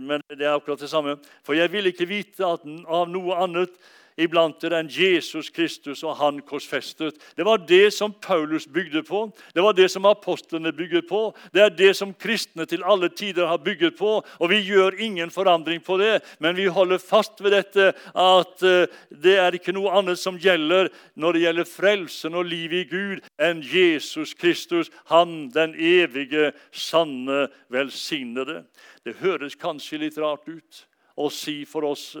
men 0.00 0.22
det 0.30 0.46
er 0.46 0.54
akkurat 0.54 0.80
det 0.80 0.88
samme. 0.88 1.18
For 1.44 1.52
jeg 1.58 1.68
vil 1.74 1.90
ikke 1.90 2.06
vite 2.08 2.46
at, 2.46 2.62
av 2.88 3.10
noe 3.10 3.36
annet 3.44 3.74
iblant 4.22 4.62
den 4.62 4.88
Jesus 4.90 5.50
Kristus 5.50 6.02
og 6.06 6.16
han 6.20 6.40
korsfestet. 6.46 7.18
Det 7.36 7.44
var 7.46 7.62
det 7.68 7.92
som 7.94 8.12
Paulus 8.12 8.66
bygde 8.66 9.02
på, 9.02 9.24
det 9.54 9.62
var 9.62 9.76
det 9.76 9.88
som 9.90 10.06
apostlene 10.06 10.72
bygde 10.72 11.02
på. 11.08 11.22
Det 11.52 11.62
er 11.62 11.74
det 11.74 11.92
som 11.96 12.14
kristne 12.14 12.66
til 12.66 12.84
alle 12.84 13.08
tider 13.08 13.46
har 13.46 13.62
bygget 13.62 13.96
på, 13.98 14.20
og 14.22 14.50
vi 14.50 14.60
gjør 14.62 14.98
ingen 14.98 15.30
forandring 15.30 15.82
på 15.84 15.98
det. 16.00 16.22
Men 16.38 16.56
vi 16.56 16.66
holder 16.66 16.98
fast 17.02 17.42
ved 17.42 17.56
dette 17.56 17.92
at 18.14 18.62
eh, 18.66 18.86
det 19.10 19.36
er 19.40 19.58
ikke 19.58 19.74
noe 19.74 19.92
annet 19.98 20.20
som 20.20 20.38
gjelder 20.40 20.90
når 21.14 21.32
det 21.32 21.44
gjelder 21.46 21.68
frelsen 21.68 22.38
og 22.38 22.48
livet 22.48 22.86
i 22.86 22.88
Gud, 22.90 23.24
enn 23.42 23.62
Jesus 23.62 24.34
Kristus, 24.38 24.90
han 25.10 25.50
den 25.54 25.74
evige, 25.74 26.52
sanne, 26.72 27.48
velsignede. 27.72 28.62
Det 29.04 29.18
høres 29.20 29.58
kanskje 29.58 30.04
litt 30.04 30.18
rart 30.20 30.46
ut 30.48 30.84
å 31.18 31.28
si 31.32 31.62
for 31.68 31.86
oss 31.88 32.12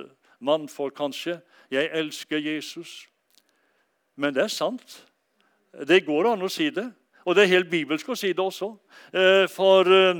mannfolk, 0.42 0.96
kanskje. 0.98 1.38
'Jeg 1.72 1.90
elsker 1.92 2.38
Jesus'. 2.38 3.08
Men 4.16 4.34
det 4.34 4.42
er 4.42 4.48
sant. 4.48 5.06
Det 5.88 6.04
går 6.04 6.32
an 6.32 6.42
å 6.42 6.48
si 6.48 6.70
det. 6.70 6.92
Og 7.24 7.34
det 7.34 7.42
er 7.42 7.54
helt 7.54 7.70
bibelsk 7.70 8.08
å 8.08 8.16
si 8.18 8.28
det 8.28 8.44
også. 8.44 8.74
Eh, 9.12 9.46
for 9.48 9.86
eh, 9.92 10.16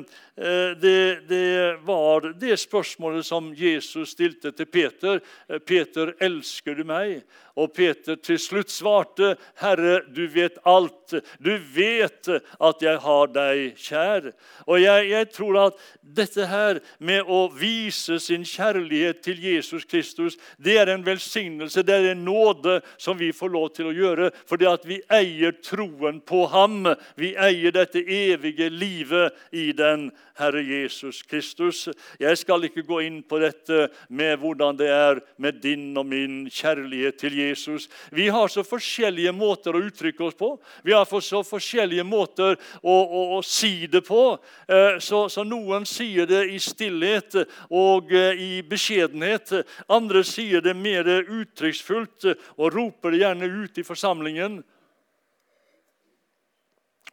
det, 0.80 1.28
det, 1.28 1.76
var 1.84 2.32
det 2.40 2.56
spørsmålet 2.56 3.26
som 3.26 3.52
Jesus 3.56 4.14
stilte 4.16 4.52
til 4.52 4.66
Peter. 4.66 5.20
Eh, 5.48 5.58
'Peter, 5.58 6.14
elsker 6.20 6.74
du 6.74 6.84
meg?' 6.84 7.22
Og 7.56 7.72
Peter 7.76 8.16
til 8.16 8.38
slutt 8.38 8.70
svarte, 8.70 9.36
'Herre, 9.60 10.00
du 10.16 10.26
vet 10.26 10.56
alt. 10.64 11.14
Du 11.44 11.58
vet 11.74 12.28
at 12.60 12.82
jeg 12.82 12.98
har 12.98 13.26
deg 13.26 13.74
kjær.' 13.76 14.32
Og 14.66 14.80
jeg, 14.80 15.10
jeg 15.10 15.28
tror 15.32 15.58
at 15.66 15.82
dette 16.02 16.46
her 16.46 16.80
med 16.98 17.28
å 17.28 17.50
vise 17.52 18.18
sin 18.20 18.44
kjærlighet 18.44 19.20
til 19.22 19.40
Jesus 19.42 19.84
Kristus, 19.84 20.38
det 20.56 20.78
er 20.78 20.94
en 20.94 21.04
velsignelse, 21.06 21.82
det 21.82 21.94
er 21.94 22.10
en 22.12 22.24
nåde 22.24 22.80
som 22.96 23.18
vi 23.18 23.32
får 23.32 23.52
lov 23.52 23.68
til 23.76 23.90
å 23.90 23.96
gjøre, 23.96 24.30
fordi 24.48 24.68
at 24.68 24.88
vi 24.88 25.00
eier 25.12 25.52
troen 25.60 26.20
på 26.20 26.46
ham. 26.46 26.86
Vi 27.16 27.34
eier 27.36 27.72
dette 27.72 28.00
evige 28.00 28.61
livet 28.70 29.34
i 29.50 29.72
den 29.72 30.10
Herre 30.38 30.62
Jesus 30.62 31.22
Kristus. 31.22 31.88
Jeg 32.20 32.38
skal 32.38 32.64
ikke 32.66 32.84
gå 32.86 33.00
inn 33.06 33.20
på 33.26 33.40
dette 33.42 33.88
med 34.08 34.38
hvordan 34.40 34.78
det 34.78 34.88
er 34.92 35.20
med 35.42 35.60
din 35.62 35.90
og 35.98 36.06
min 36.08 36.46
kjærlighet 36.50 37.18
til 37.20 37.36
Jesus. 37.38 37.88
Vi 38.10 38.28
har 38.32 38.48
så 38.52 38.64
forskjellige 38.66 39.32
måter 39.36 39.76
å 39.76 39.82
uttrykke 39.86 40.24
oss 40.24 40.38
på. 40.38 40.54
Vi 40.84 40.94
har 40.96 41.06
så 41.06 41.42
forskjellige 41.46 42.04
måter 42.06 42.56
å, 42.80 42.96
å, 42.96 43.22
å 43.38 43.40
si 43.46 43.86
det 43.90 44.04
på. 44.06 44.22
Eh, 44.66 44.98
så, 45.02 45.26
så, 45.32 45.44
noen 45.44 45.86
sier 45.88 46.28
det 46.28 46.44
i 46.52 46.58
stillhet 46.62 47.36
og 47.70 48.12
eh, 48.14 48.38
i 48.38 48.52
beskjedenhet. 48.66 49.54
Andre 49.92 50.24
sier 50.26 50.64
det 50.64 50.76
mer 50.78 51.08
uttrykksfullt 51.22 52.32
og 52.56 52.68
roper 52.72 53.12
det 53.12 53.24
gjerne 53.24 53.50
ut 53.62 53.78
i 53.78 53.86
forsamlingen. 53.86 54.62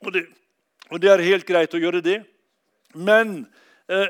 Og 0.06 0.14
det, 0.16 0.28
og 0.90 1.02
det 1.02 1.12
er 1.12 1.26
helt 1.26 1.48
greit 1.48 1.74
å 1.74 1.82
gjøre 1.82 2.02
det. 2.06 2.20
Men 2.98 3.44
eh, 3.90 4.10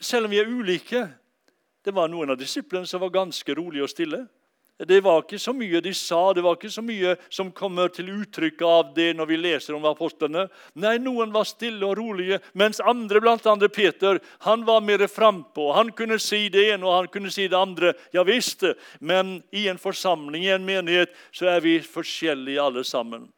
selv 0.00 0.26
om 0.26 0.32
vi 0.32 0.40
er 0.40 0.48
ulike 0.48 1.08
Det 1.82 1.90
var 1.90 2.06
noen 2.08 2.30
av 2.30 2.38
disiplene 2.38 2.86
som 2.86 3.00
var 3.02 3.10
ganske 3.10 3.54
rolige 3.58 3.82
og 3.82 3.90
stille. 3.90 4.20
Det 4.78 5.00
var 5.02 5.22
ikke 5.22 5.38
så 5.38 5.52
mye 5.54 5.80
de 5.82 5.92
sa, 5.94 6.32
det 6.34 6.42
var 6.42 6.56
ikke 6.56 6.70
så 6.70 6.82
mye 6.82 7.14
som 7.30 7.52
kommer 7.54 7.90
til 7.90 8.08
uttrykk 8.10 8.62
av 8.66 8.92
det 8.96 9.08
når 9.14 9.28
vi 9.30 9.38
leser 9.38 9.76
om 9.76 9.84
apostlene. 9.86 10.46
Nei, 10.78 10.96
noen 11.02 11.34
var 11.34 11.46
stille 11.46 11.86
og 11.86 11.96
rolige, 11.98 12.40
mens 12.58 12.78
andre, 12.78 13.20
blant 13.22 13.46
andre 13.50 13.68
Peter, 13.70 14.18
han 14.46 14.64
var 14.66 14.82
mer 14.82 15.04
frampå. 15.10 15.72
Han 15.76 15.92
kunne 15.94 16.18
si 16.22 16.48
det 16.54 16.68
ene 16.72 16.86
og 16.86 16.96
han 16.96 17.10
kunne 17.14 17.34
si 17.34 17.46
det 17.50 17.58
andre. 17.58 17.92
Ja 18.14 18.22
visst, 18.26 18.64
men 18.98 19.40
i 19.50 19.68
en 19.70 19.82
forsamling, 19.82 20.46
i 20.46 20.54
en 20.54 20.66
menighet, 20.66 21.14
så 21.34 21.52
er 21.56 21.62
vi 21.66 21.78
forskjellige 21.82 22.62
alle 22.62 22.86
sammen. 22.86 23.28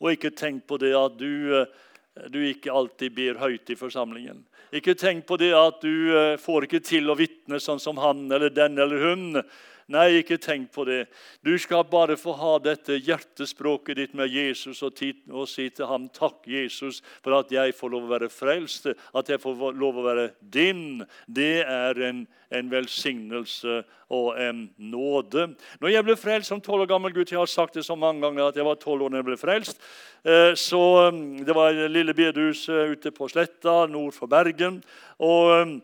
Og 0.00 0.12
ikke 0.12 0.34
tenk 0.36 0.66
på 0.68 0.78
det 0.82 0.92
at 0.98 1.16
du, 1.20 1.56
eh, 1.60 2.26
du 2.32 2.40
ikke 2.44 2.74
alltid 2.74 3.14
ber 3.16 3.40
høyt 3.40 3.70
i 3.72 3.78
forsamlingen. 3.78 4.44
Ikke 4.74 4.96
tenk 4.98 5.26
på 5.28 5.38
det 5.40 5.52
at 5.56 5.80
du 5.84 6.12
eh, 6.16 6.36
får 6.40 6.66
ikke 6.66 6.82
til 6.84 7.10
å 7.10 7.18
vitne 7.18 7.60
sånn 7.62 7.80
som 7.82 8.00
han 8.02 8.26
eller 8.30 8.52
den 8.52 8.78
eller 8.82 9.04
hun. 9.08 9.42
Nei, 9.86 10.16
ikke 10.18 10.34
tenk 10.42 10.72
på 10.74 10.82
det. 10.82 11.04
Du 11.46 11.52
skal 11.62 11.84
bare 11.86 12.16
få 12.18 12.32
ha 12.34 12.56
dette 12.58 12.96
hjertespråket 12.98 14.00
ditt 14.00 14.16
med 14.18 14.32
Jesus 14.34 14.80
og, 14.82 14.98
og, 15.30 15.44
si 15.46 15.68
til 15.70 15.86
ham 15.86 16.08
takk, 16.10 16.40
Jesus, 16.50 16.98
for 17.22 17.36
at 17.38 17.52
jeg 17.54 17.74
får 17.78 17.92
lov 17.94 18.08
å 18.08 18.10
være 18.16 18.30
frelst, 18.32 18.88
at 18.90 19.30
jeg 19.30 19.38
får 19.44 19.78
lov 19.78 20.00
å 20.00 20.06
være 20.08 20.26
din. 20.40 21.04
Det 21.30 21.62
er 21.62 22.02
en, 22.08 22.24
en 22.50 22.74
velsignelse 22.74 23.78
og 24.10 24.34
en 24.42 24.66
nåde. 24.90 25.52
Når 25.78 25.94
jeg 25.94 26.08
ble 26.10 26.18
frelst 26.18 26.50
som 26.50 26.62
tolv 26.62 26.88
år 26.88 26.90
gammel 26.90 27.14
gutt 27.14 27.30
Jeg 27.30 27.44
har 27.44 27.50
sagt 27.50 27.78
det 27.78 27.86
så 27.86 27.94
mange 27.94 28.26
ganger 28.26 28.50
at 28.50 28.58
jeg 28.58 28.66
var 28.66 28.82
tolv 28.82 29.06
år 29.06 29.14
da 29.14 29.22
jeg 29.22 29.30
ble 29.30 29.38
frelst. 29.38 29.78
Eh, 30.26 30.52
så 30.58 30.82
mm, 31.14 31.44
Det 31.46 31.54
var 31.54 31.70
et 31.70 31.94
lille 31.94 32.14
bedehus 32.14 32.66
eh, 32.74 32.90
ute 32.90 33.14
på 33.14 33.30
Sletta 33.30 33.84
nord 33.86 34.18
for 34.18 34.26
Bergen. 34.26 34.82
og, 35.22 35.54
mm, 35.62 35.82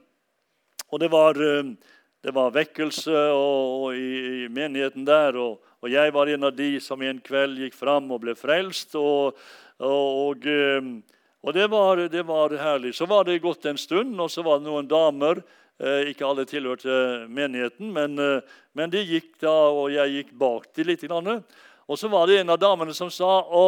og 0.92 1.00
det 1.00 1.08
var 1.08 1.38
mm, 1.38 1.76
det 2.22 2.30
var 2.34 2.52
vekkelse 2.54 3.14
og, 3.34 3.72
og 3.82 3.96
i, 3.98 4.10
i, 4.44 4.48
menigheten 4.52 5.06
der. 5.06 5.36
Og, 5.40 5.58
og, 5.82 5.88
jeg 5.90 6.12
var 6.14 6.30
en 6.30 6.46
av 6.46 6.54
de 6.54 6.76
som 6.82 7.02
en 7.02 7.18
kveld 7.22 7.58
gikk 7.64 7.74
fram 7.74 8.10
og 8.14 8.22
ble 8.22 8.36
frelst. 8.38 8.94
Og, 8.98 9.38
og, 9.82 10.46
ehm, 10.46 10.92
det, 11.54 11.66
var, 11.72 12.04
det, 12.12 12.22
var, 12.28 12.54
herlig. 12.60 12.94
Så 12.94 13.08
var 13.10 13.26
det 13.26 13.40
gått 13.42 13.66
en 13.66 13.80
stund, 13.80 14.14
og 14.22 14.30
så 14.30 14.46
var 14.46 14.60
det 14.60 14.68
noen 14.68 14.90
damer. 14.90 15.42
Eh, 15.82 16.12
ikke 16.12 16.28
alle 16.28 16.46
tilhørte 16.46 17.26
menigheten, 17.26 17.90
men, 17.90 18.14
eh, 18.22 18.60
men 18.78 18.92
de 18.92 19.02
gikk 19.02 19.34
da, 19.42 19.56
og 19.74 19.90
jeg 19.90 20.14
gikk 20.20 20.36
bak 20.38 20.70
dem 20.78 20.92
litt. 20.92 21.08
Og 21.10 21.98
så 21.98 22.12
var 22.12 22.30
det 22.30 22.38
en 22.38 22.54
av 22.54 22.62
damene 22.62 22.94
som 22.94 23.10
sa 23.10 23.40
å, 23.42 23.66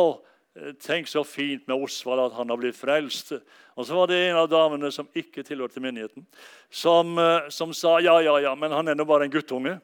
Eh, 0.55 0.71
tenk 0.79 1.09
så 1.11 1.25
fint 1.27 1.67
med 1.67 1.83
Osvald 1.83 2.29
at 2.29 2.37
han 2.39 2.53
har 2.53 2.59
blitt 2.61 2.79
frelst. 2.79 3.33
Og 3.75 3.87
så 3.87 3.97
var 3.99 4.11
det 4.11 4.21
en 4.29 4.39
av 4.39 4.51
damene 4.51 4.91
som 4.95 5.09
ikke 5.19 5.43
tilhørte 5.47 5.83
menigheten, 5.83 6.27
som, 6.71 7.17
eh, 7.19 7.51
som 7.51 7.75
sa 7.75 7.99
ja, 8.05 8.21
ja, 8.23 8.39
ja, 8.43 8.55
men 8.55 8.73
han 8.73 8.89
er 8.89 8.99
nå 8.99 9.07
bare 9.09 9.27
en 9.27 9.35
guttunge. 9.35 9.79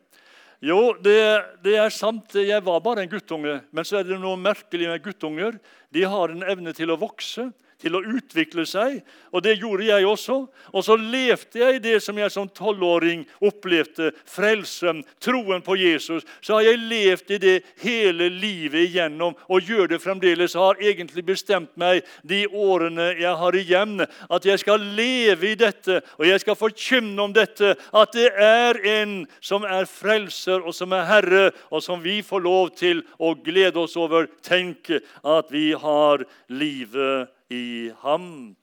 Jo, 0.61 0.93
det, 1.01 1.17
det, 1.65 1.79
er 1.81 1.93
sant, 1.95 2.35
jeg 2.37 2.61
var 2.67 2.83
bare 2.85 3.03
en 3.03 3.11
guttunge. 3.11 3.63
Men 3.73 3.87
så 3.89 4.01
er 4.01 4.05
det 4.05 4.19
noe 4.21 4.37
merkelig 4.37 4.91
med 4.91 5.03
guttunger. 5.03 5.57
De 5.89 6.05
har 6.05 6.33
en 6.33 6.45
evne 6.45 6.75
til 6.77 6.93
å 6.93 6.99
vokse 7.01 7.47
til 7.81 7.97
å 7.97 8.03
utvikle 8.05 8.67
seg. 8.69 9.01
Og 9.33 9.45
det 9.45 9.57
gjorde 9.61 9.87
jeg 9.87 10.07
også. 10.07 10.37
Og 10.75 10.85
så 10.85 10.97
levde 10.99 11.61
jeg 11.61 11.79
i 11.79 11.83
det 11.83 11.97
som 12.05 12.19
jeg 12.19 12.33
som 12.33 12.49
tolvåring 12.49 13.25
opplevde. 13.47 14.11
Frelsen, 14.29 15.03
troen 15.23 15.63
på 15.65 15.77
Jesus. 15.81 16.27
Så 16.41 16.59
har 16.59 16.69
jeg 16.69 16.83
levd 16.91 17.35
i 17.37 17.41
det 17.43 17.57
hele 17.83 18.29
livet 18.33 18.89
igjennom 18.89 19.37
og 19.49 19.67
gjør 19.67 19.93
det 19.95 20.01
fremdeles. 20.03 20.55
Jeg 20.55 20.65
har 20.65 20.83
egentlig 20.83 21.25
bestemt 21.27 21.73
meg 21.81 22.05
de 22.27 22.45
årene 22.49 23.11
jeg 23.21 23.35
har 23.41 23.57
igjen, 23.57 24.05
at 24.05 24.47
jeg 24.47 24.63
skal 24.63 24.85
leve 24.97 25.53
i 25.53 25.59
dette, 25.59 26.01
og 26.19 26.27
jeg 26.29 26.43
skal 26.43 26.59
forkynne 26.59 27.23
om 27.23 27.35
dette. 27.35 27.75
At 27.97 28.15
det 28.17 28.31
er 28.35 28.81
en 29.01 29.17
som 29.41 29.65
er 29.65 29.89
frelser 29.91 30.61
og 30.65 30.75
som 30.77 30.95
er 30.97 31.09
herre, 31.09 31.45
og 31.71 31.85
som 31.85 32.03
vi 32.03 32.21
får 32.27 32.45
lov 32.45 32.73
til 32.79 33.05
å 33.19 33.35
glede 33.39 33.81
oss 33.81 33.97
over. 34.01 34.29
Tenk 34.45 34.93
at 35.25 35.53
vi 35.53 35.71
har 35.79 36.25
livet 36.49 37.31
i 37.51 37.93
ham. 38.03 38.57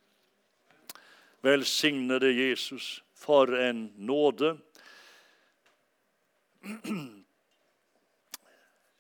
Velsignede 1.44 2.32
Jesus, 2.34 3.04
for 3.16 3.52
en 3.56 3.94
nåde. 3.96 4.58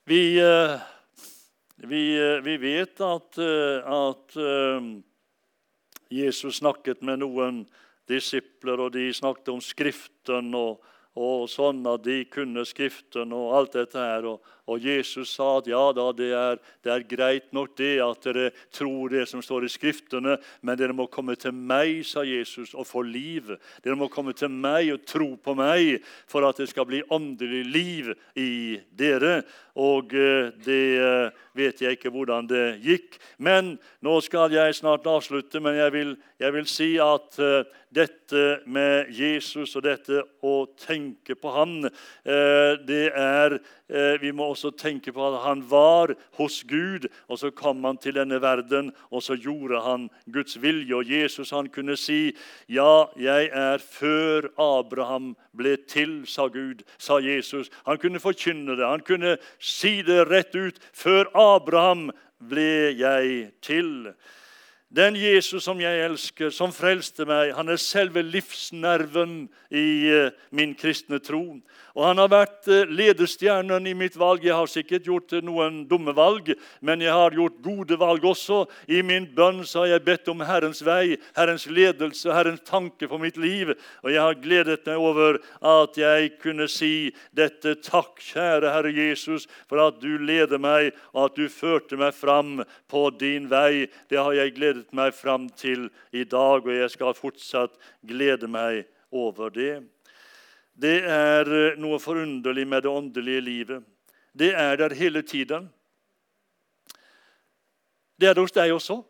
Vi, 0.07 0.39
eh, 0.39 0.79
vi, 1.75 2.17
eh, 2.17 2.41
vi 2.41 2.57
vet 2.57 3.01
at, 3.01 3.37
eh, 3.37 3.91
at, 3.91 4.37
Jesus 6.09 6.61
snakket 6.61 7.01
med 7.03 7.19
noen 7.19 7.57
disipler, 8.07 8.79
og 8.79 8.93
de 8.95 9.09
snakket 9.11 9.51
om 9.51 9.59
Skriften 9.59 10.55
og, 10.55 10.79
og 11.17 11.47
sånn 11.49 11.81
at 11.89 12.03
de 12.05 12.21
kunne 12.29 12.61
Skriften 12.67 13.33
og 13.33 13.55
alt 13.57 13.75
dette 13.77 13.97
her. 13.97 14.27
Og, 14.29 14.53
og 14.67 14.83
Jesus 14.83 15.31
sa 15.33 15.47
at 15.57 15.69
ja 15.71 15.81
da, 15.95 16.09
det 16.13 16.29
er, 16.35 16.59
det 16.85 16.91
er, 16.93 17.05
greit 17.09 17.47
nok 17.55 17.73
det 17.79 17.95
at 18.03 18.27
dere 18.27 18.49
tror 18.75 19.13
det 19.13 19.23
som 19.31 19.41
står 19.43 19.65
i 19.65 19.71
Skriftene, 19.71 20.37
men 20.61 20.79
dere 20.79 20.95
må 20.95 21.07
komme 21.09 21.37
til 21.39 21.55
meg, 21.55 22.03
sa 22.05 22.25
Jesus, 22.27 22.75
og 22.77 22.85
få 22.89 23.01
liv. 23.07 23.53
Dere 23.85 23.97
må 23.97 24.11
komme 24.13 24.35
til 24.37 24.51
meg 24.53 24.91
og 24.93 25.05
tro 25.09 25.31
på 25.41 25.55
meg 25.57 26.03
for 26.29 26.45
at 26.45 26.61
det 26.61 26.69
skal 26.69 26.87
bli 26.89 27.01
åndelig 27.09 27.63
liv 27.71 28.13
i 28.37 28.51
dere. 28.99 29.39
Og 29.77 30.13
eh, 30.17 30.53
det 30.65 30.83
eh, 31.01 31.43
vet 31.57 31.81
jeg 31.81 31.97
ikke 31.97 32.11
hvordan 32.13 32.47
det 32.49 32.65
gikk. 32.83 33.17
Men 33.41 33.75
nå 34.05 34.19
skal 34.25 34.53
jeg 34.53 34.77
snart 34.77 35.07
avslutte, 35.09 35.61
men 35.63 35.77
jeg 35.79 35.93
vil, 35.95 36.15
jeg 36.41 36.53
vil 36.53 36.69
si 36.69 36.89
at 37.01 37.39
uh, 37.41 37.65
dette 37.93 38.59
med 38.67 39.11
Jesus 39.15 39.75
og 39.77 39.85
dette 39.85 40.21
å 40.43 40.53
tenke 40.79 41.37
på 41.39 41.51
Han, 41.55 41.87
uh, 41.87 42.73
det 42.87 43.07
er 43.15 43.57
uh, 43.57 44.15
Vi 44.21 44.33
må 44.35 44.49
også 44.51 44.73
tenke 44.75 45.13
på 45.15 45.23
at 45.29 45.39
han 45.45 45.63
var 45.69 46.13
hos 46.37 46.59
Gud, 46.67 47.07
og 47.27 47.39
så 47.39 47.51
kom 47.55 47.85
han 47.87 47.99
til 48.01 48.17
denne 48.19 48.41
verden, 48.43 48.91
og 49.11 49.23
så 49.23 49.37
gjorde 49.39 49.81
han 49.85 50.07
Guds 50.33 50.57
vilje. 50.61 50.95
Og 50.95 51.07
Jesus 51.07 51.53
han 51.55 51.69
kunne 51.71 51.97
si, 51.97 52.35
'Ja, 52.67 53.07
jeg 53.15 53.49
er 53.53 53.77
før 53.77 54.49
Abraham 54.57 55.35
ble 55.55 55.77
til', 55.77 56.25
sa 56.27 56.47
Gud, 56.47 56.83
sa 56.97 57.19
Jesus. 57.19 57.69
Han 57.85 57.97
kunne 57.97 58.19
forkynne 58.19 58.75
det. 58.77 58.85
Han 58.85 59.05
kunne 59.05 59.37
si 59.59 60.01
det 60.01 60.27
rett 60.29 60.55
ut. 60.55 60.79
'Før 60.93 61.31
Abraham 61.35 62.11
ble 62.39 62.93
jeg 62.97 63.51
til'. 63.61 64.13
Den 64.87 65.17
Jesus 65.19 65.65
som 65.65 65.81
jeg 65.83 65.99
elsker, 66.05 66.51
som 66.55 66.71
frelste 66.71 67.25
meg, 67.27 67.51
han 67.57 67.67
er 67.67 67.79
selve 67.81 68.21
livsnerven 68.23 69.49
i 69.67 69.87
eh, 70.07 70.29
min 70.55 70.71
kristne 70.79 71.19
tro. 71.19 71.57
Og 71.97 72.03
han 72.05 72.19
har 72.21 72.29
vært 72.29 72.67
eh, 72.69 72.91
ledestjernen 72.93 73.87
i 73.89 73.95
mitt 73.97 74.13
valg. 74.21 74.43
Jeg 74.45 74.53
har 74.53 74.69
sikkert 74.69 75.07
gjort 75.09 75.33
eh, 75.33 75.41
noen 75.41 75.79
dumme 75.89 76.13
valg, 76.13 76.51
men 76.85 77.01
jeg 77.01 77.09
har 77.09 77.33
gjort 77.33 77.57
gode 77.65 77.97
valg 77.97 78.27
også. 78.29 78.59
I 78.85 79.01
min 79.01 79.25
bønn 79.33 79.63
har 79.65 79.87
jeg 79.89 80.03
bedt 80.05 80.29
om 80.29 80.43
Herrens 80.45 80.83
vei, 80.85 81.17
Herrens 81.33 81.65
ledelse, 81.65 82.29
Herrens 82.29 82.61
tanke 82.69 83.09
for 83.09 83.17
mitt 83.23 83.39
liv. 83.41 83.73
Og 84.05 84.11
jeg 84.13 84.21
har 84.21 84.37
gledet 84.43 84.85
meg 84.85 85.07
over 85.09 85.41
at 85.73 85.97
jeg 85.97 86.35
kunne 86.43 86.69
si 86.69 87.09
dette. 87.33 87.79
Takk, 87.81 88.21
kjære 88.21 88.75
Herre 88.75 88.93
Jesus, 88.93 89.49
for 89.65 89.81
at 89.87 89.97
du 90.03 90.21
leder 90.21 90.61
meg, 90.61 90.93
og 91.15 91.31
at 91.31 91.41
du 91.41 91.49
førte 91.49 91.97
meg 91.97 92.13
fram 92.13 92.61
på 92.93 93.07
din 93.17 93.49
vei. 93.49 93.87
Det 94.13 94.21
har 94.21 94.37
jeg 94.37 94.53
gledet 94.59 94.93
meg 94.93 95.17
fram 95.17 95.49
til 95.49 95.89
i 96.13 96.29
dag, 96.29 96.61
og 96.61 96.73
jeg 96.77 96.93
skal 96.93 97.17
fortsatt 97.17 97.73
glede 98.05 98.45
meg 98.45 98.85
over 99.09 99.49
det. 99.49 99.79
Det 100.77 100.97
er 101.09 101.49
eh, 101.49 101.77
noe 101.81 101.97
forunderlig 101.99 102.67
med 102.69 102.83
det 102.85 102.91
åndelige 102.91 103.41
livet. 103.41 103.85
Det 104.37 104.51
er 104.53 104.75
der 104.77 104.93
hele 104.93 105.23
tiden. 105.25 105.69
Det 108.17 108.29
er 108.29 108.35
det 108.37 108.43
hos 108.45 108.53
deg 108.53 108.73
også. 108.75 109.01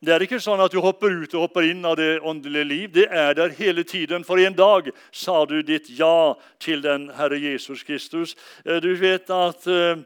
Det 0.00 0.14
er 0.14 0.24
ikke 0.24 0.38
sånn 0.40 0.62
at 0.64 0.72
du 0.72 0.78
hopper 0.80 1.12
ut 1.12 1.34
og 1.36 1.42
hopper 1.44 1.66
inn 1.68 1.84
av 1.84 1.98
det 2.00 2.22
åndelige 2.24 2.64
liv. 2.64 2.86
Det 2.94 3.04
er 3.12 3.34
der 3.36 3.52
hele 3.52 3.84
tiden. 3.84 4.24
For 4.24 4.40
en 4.40 4.56
dag 4.56 4.88
sa 5.12 5.42
du 5.44 5.58
ditt 5.60 5.90
ja 5.92 6.32
til 6.56 6.80
den 6.80 7.10
Herre 7.18 7.36
Jesus 7.36 7.84
Kristus. 7.84 8.32
Eh, 8.64 8.80
du 8.80 8.94
vet 8.96 9.28
at 9.28 9.68
eh, 9.68 10.00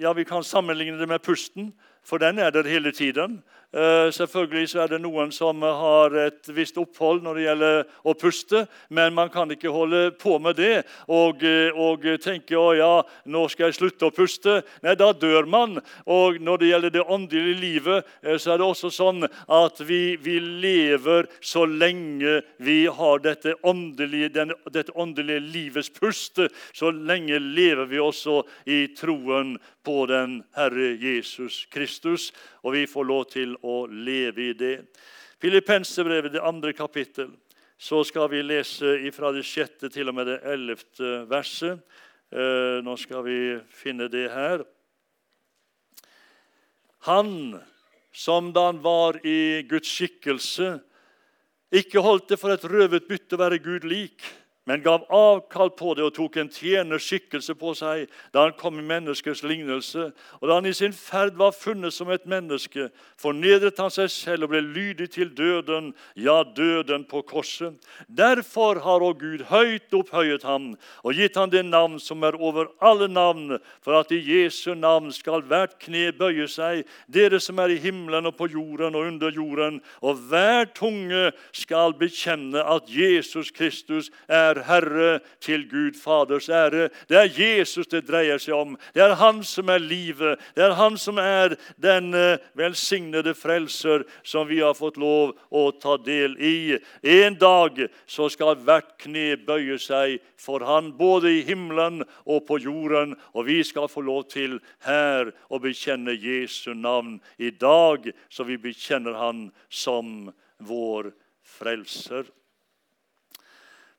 Ja, 0.00 0.12
vi 0.16 0.24
kan 0.24 0.44
sammenligne 0.44 0.96
det 0.96 1.08
med 1.08 1.20
pusten, 1.20 1.74
for 2.02 2.16
den 2.16 2.38
er 2.38 2.50
der 2.50 2.64
hele 2.64 2.92
tiden. 2.92 3.42
Eh, 3.70 4.08
selvfølgelig 4.10 4.74
er 4.82 4.88
det 4.90 4.98
noen 4.98 5.30
som 5.30 5.62
har 5.62 6.14
et 6.18 6.48
visst 6.50 6.78
opphold 6.80 7.20
når 7.22 7.36
det 7.38 7.44
gjelder 7.44 7.76
å 8.02 8.14
puste, 8.18 8.64
men 8.90 9.14
man 9.14 9.30
kan 9.30 9.52
ikke 9.54 9.70
holde 9.70 10.00
på 10.18 10.40
med 10.42 10.58
det 10.58 10.82
og, 11.06 11.44
eh, 11.46 11.70
og 11.70 12.02
tenke 12.18 12.58
å 12.58 12.72
ja, 12.74 12.90
nå 13.30 13.44
skal 13.52 13.68
jeg 13.68 13.78
slutte 13.78 14.08
å 14.08 14.14
puste. 14.14 14.56
Nei, 14.82 14.96
da 14.98 15.12
dør 15.14 15.46
man. 15.46 15.78
Og 16.10 16.40
når 16.42 16.58
det 16.58 16.70
gjelder 16.72 16.94
det 16.96 17.06
åndelige 17.06 17.60
livet, 17.60 18.10
eh, 18.24 18.40
så 18.42 18.56
er 18.56 18.58
det 18.58 18.66
også 18.66 18.90
sånn 18.90 19.28
at 19.30 19.78
vi, 19.86 20.16
vi 20.18 20.40
lever 20.40 21.30
så 21.38 21.62
lenge 21.62 22.40
vi 22.58 22.80
har 22.90 23.22
dette 23.22 23.54
åndelige, 23.62 24.32
den, 24.34 24.54
dette 24.66 24.98
åndelige 24.98 25.46
livets 25.46 25.94
pust. 25.94 26.42
Så 26.74 26.90
lenge 26.90 27.38
lever 27.38 27.86
vi 27.86 28.02
også 28.02 28.42
i 28.66 28.88
troen 28.98 29.60
på 29.84 30.04
den 30.10 30.40
Herre 30.56 30.92
Jesus 31.00 31.64
Kristus, 31.72 32.30
og 32.62 32.74
vi 32.76 32.86
får 32.90 33.06
lov 33.08 33.24
til 33.32 33.54
å 33.62 33.84
leve 33.86 34.50
i 34.50 34.56
det. 34.56 34.74
Filippenserbrevet, 35.40 36.34
det 36.34 36.44
andre 36.44 36.72
kapittel, 36.76 37.30
så 37.80 38.02
skal 38.04 38.28
vi 38.28 38.42
lese 38.44 38.98
fra 39.16 39.30
det 39.32 39.46
sjette 39.48 39.88
til 39.92 40.10
og 40.10 40.18
med 40.18 40.28
det 40.28 40.40
ellevte 40.52 41.22
verset. 41.30 41.80
Eh, 42.30 42.76
nå 42.84 42.96
skal 43.00 43.24
vi 43.24 43.38
finne 43.72 44.10
det 44.12 44.26
her. 44.34 44.66
Han 47.08 47.56
som 48.12 48.52
da 48.52 48.66
han 48.68 48.82
var 48.84 49.16
i 49.26 49.62
Guds 49.70 49.88
skikkelse, 49.88 50.74
ikke 51.70 52.02
holdt 52.02 52.32
det 52.32 52.40
for 52.40 52.52
et 52.52 52.66
røvet 52.66 53.06
bytte 53.08 53.38
å 53.38 53.40
være 53.40 53.62
Gud 53.62 53.86
lik 53.88 54.26
men 54.68 54.82
gav 54.84 55.06
avkall 55.08 55.70
på 55.72 55.94
det 55.96 56.04
og 56.04 56.12
tok 56.14 56.36
en 56.38 56.50
tjenerskikkelse 56.52 57.54
på 57.58 57.72
seg 57.78 58.10
da 58.34 58.44
han 58.44 58.52
kom 58.60 58.76
i 58.78 58.84
menneskers 58.84 59.40
lignelse. 59.42 60.10
Og 60.38 60.44
da 60.46 60.58
han 60.58 60.68
i 60.68 60.74
sin 60.76 60.92
ferd 60.94 61.38
var 61.40 61.54
funnet 61.56 61.96
som 61.96 62.10
et 62.12 62.26
menneske, 62.28 62.90
fornedret 63.18 63.80
han 63.80 63.92
seg 63.92 64.10
selv 64.12 64.46
og 64.46 64.52
ble 64.52 64.60
lydig 64.62 65.08
til 65.16 65.32
døden, 65.36 65.90
ja, 66.14 66.42
døden 66.44 67.06
på 67.08 67.22
korset. 67.26 67.78
Derfor 68.06 68.82
har 68.84 69.04
òg 69.06 69.24
Gud 69.24 69.46
høyt 69.48 69.96
opphøyet 69.96 70.44
ham 70.44 70.74
og 71.02 71.16
gitt 71.16 71.40
ham 71.40 71.50
det 71.50 71.64
navn 71.64 71.96
som 72.02 72.22
er 72.28 72.36
over 72.36 72.68
alle 72.84 73.08
navn, 73.08 73.56
for 73.80 73.96
at 73.98 74.12
i 74.12 74.20
Jesu 74.20 74.74
navn 74.76 75.08
skal 75.14 75.42
hvert 75.48 75.78
kne 75.80 76.10
bøye 76.16 76.46
seg, 76.50 76.84
dere 77.08 77.40
som 77.40 77.58
er 77.64 77.72
i 77.72 77.80
himmelen 77.80 78.28
og 78.28 78.36
på 78.36 78.50
jorden 78.52 78.94
og 78.94 79.08
under 79.08 79.32
jorden, 79.34 79.80
og 80.04 80.20
hver 80.30 80.68
tunge 80.76 81.30
skal 81.56 81.96
bekjenne 81.96 82.60
at 82.60 82.92
Jesus 82.92 83.50
Kristus 83.50 84.12
er 84.28 84.49
Herre 84.66 85.20
til 85.40 85.68
Gud 85.70 85.94
Faders 85.94 86.48
ære. 86.48 86.88
Det 87.08 87.16
er 87.16 87.30
Jesus 87.38 87.86
det 87.86 88.02
dreier 88.08 88.40
seg 88.42 88.54
om. 88.56 88.76
Det 88.94 89.02
er 89.04 89.14
Han 89.20 89.42
som 89.46 89.68
er 89.68 89.78
livet. 89.78 90.40
Det 90.56 90.64
er 90.64 90.74
Han 90.78 90.98
som 90.98 91.18
er 91.18 91.56
den 91.76 92.14
eh, 92.14 92.38
velsignede 92.58 93.34
frelser 93.34 94.04
som 94.22 94.48
vi 94.48 94.60
har 94.60 94.74
fått 94.74 94.98
lov 95.00 95.36
å 95.50 95.70
ta 95.72 95.96
del 95.96 96.36
i. 96.38 96.78
En 97.02 97.38
dag 97.38 97.86
så 98.06 98.28
skal 98.32 98.58
hvert 98.64 98.96
kne 98.98 99.36
bøye 99.46 99.78
seg 99.78 100.18
for 100.40 100.64
Han, 100.66 100.92
både 100.96 101.32
i 101.38 101.44
himmelen 101.46 102.02
og 102.26 102.46
på 102.48 102.58
jorden. 102.58 103.14
Og 103.34 103.46
vi 103.46 103.60
skal 103.64 103.88
få 103.88 104.04
lov 104.06 104.26
til 104.32 104.58
her 104.86 105.32
å 105.48 105.60
bekjenne 105.62 106.16
Jesu 106.16 106.72
navn 106.74 107.20
i 107.38 107.50
dag, 107.50 108.10
så 108.28 108.44
vi 108.48 108.58
bekjenner 108.60 109.18
Han 109.20 109.48
som 109.68 110.30
vår 110.58 111.12
frelser. 111.58 112.28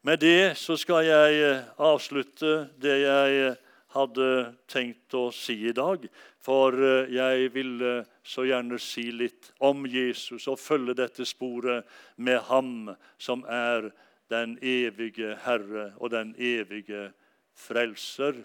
Med 0.01 0.19
det 0.19 0.57
så 0.57 0.73
skal 0.81 1.05
jeg 1.05 1.41
eh, 1.45 1.65
avslutte 1.77 2.71
det 2.81 2.95
jeg 3.03 3.35
eh, 3.37 3.57
hadde 3.93 4.29
tenkt 4.71 5.13
å 5.13 5.27
si 5.29 5.59
i 5.69 5.73
dag. 5.77 6.07
For 6.41 6.73
eh, 6.73 7.11
jeg 7.13 7.51
ville 7.53 7.91
så 8.25 8.47
gjerne 8.49 8.79
si 8.81 9.11
litt 9.13 9.51
om 9.61 9.85
Jesus 9.85 10.47
og 10.49 10.57
følge 10.57 10.97
dette 10.97 11.27
sporet 11.29 11.85
med 12.17 12.41
ham 12.49 12.89
som 13.21 13.45
er 13.45 13.91
den 14.33 14.57
evige 14.65 15.35
Herre 15.45 15.91
og 15.99 16.15
den 16.15 16.33
evige 16.33 17.11
Frelser. 17.53 18.41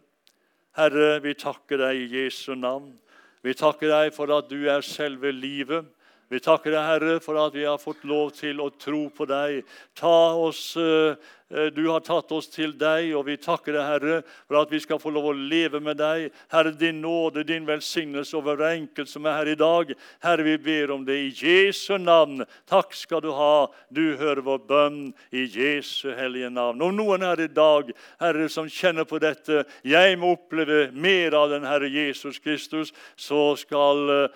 Herre, 0.76 1.22
vi 1.24 1.32
takker 1.40 1.80
deg 1.80 2.02
i 2.02 2.10
Jesu 2.18 2.52
navn. 2.52 2.92
Vi 3.40 3.56
takker 3.56 3.94
deg 3.94 4.12
for 4.12 4.28
at 4.34 4.52
du 4.52 4.66
er 4.68 4.84
selve 4.84 5.32
livet. 5.32 5.88
Vi 6.26 6.40
takker 6.42 6.72
deg, 6.74 6.82
Herre, 6.82 7.16
for 7.22 7.38
at 7.38 7.54
vi 7.54 7.62
har 7.62 7.78
fått 7.78 8.02
lov 8.02 8.32
til 8.34 8.58
å 8.58 8.72
tro 8.74 9.04
på 9.14 9.28
deg. 9.30 9.60
Ta 9.94 10.34
oss, 10.34 10.76
eh, 10.76 11.14
eh, 11.54 11.70
Du 11.70 11.88
har 11.88 12.00
tatt 12.00 12.32
oss 12.32 12.48
til 12.48 12.72
deg, 12.72 13.14
og 13.14 13.26
vi 13.26 13.36
takker 13.36 13.72
deg, 13.72 13.82
Herre, 13.82 14.24
for 14.48 14.60
at 14.60 14.68
vi 14.68 14.80
skal 14.80 14.98
få 14.98 15.12
lov 15.12 15.26
å 15.30 15.48
leve 15.50 15.80
med 15.80 15.98
deg. 15.98 16.32
Herre, 16.50 16.72
din 16.72 17.00
nåde, 17.00 17.46
din 17.46 17.64
velsignelse 17.64 18.34
over 18.34 18.56
hver 18.56 18.74
enkelt 18.74 19.08
som 19.08 19.24
er 19.24 19.38
her 19.38 19.46
i 19.46 19.54
dag. 19.54 19.94
Herre, 20.20 20.42
vi 20.42 20.56
ber 20.56 20.90
om 20.90 21.04
det 21.04 21.14
i 21.14 21.30
Jesu 21.30 21.96
navn. 21.96 22.44
Takk 22.66 22.92
skal 22.92 23.20
du 23.20 23.30
ha. 23.30 23.68
Du 23.92 24.16
hører 24.16 24.42
vår 24.42 24.66
bønn 24.66 25.14
i 25.30 25.46
Jesu 25.46 26.12
hellige 26.12 26.50
navn. 26.50 26.82
Om 26.82 26.96
noen 26.96 27.22
her 27.22 27.38
i 27.38 27.46
dag, 27.46 27.92
Herre, 28.18 28.48
som 28.48 28.66
kjenner 28.66 29.04
på 29.04 29.20
dette, 29.20 29.64
jeg 29.84 30.18
må 30.18 30.34
oppleve 30.34 30.90
mer 30.90 31.34
av 31.34 31.50
den 31.50 31.62
Herre 31.62 31.86
Jesus 31.86 32.40
Kristus, 32.40 32.92
så 33.14 33.54
skal 33.54 34.10
eh, 34.10 34.28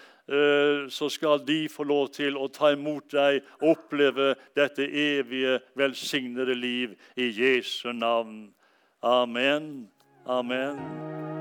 så 0.90 1.09
skal 1.11 1.43
de 1.47 1.69
få 1.69 1.83
lov 1.88 2.12
til 2.14 2.37
å 2.38 2.47
ta 2.53 2.71
imot 2.75 3.11
deg 3.11 3.40
og 3.61 3.73
oppleve 3.75 4.35
dette 4.57 4.87
evige, 4.87 5.59
velsignede 5.75 6.55
liv 6.55 6.95
i 7.16 7.31
Jesu 7.35 7.90
navn. 7.93 8.53
Amen. 9.03 9.88
Amen. 10.27 11.39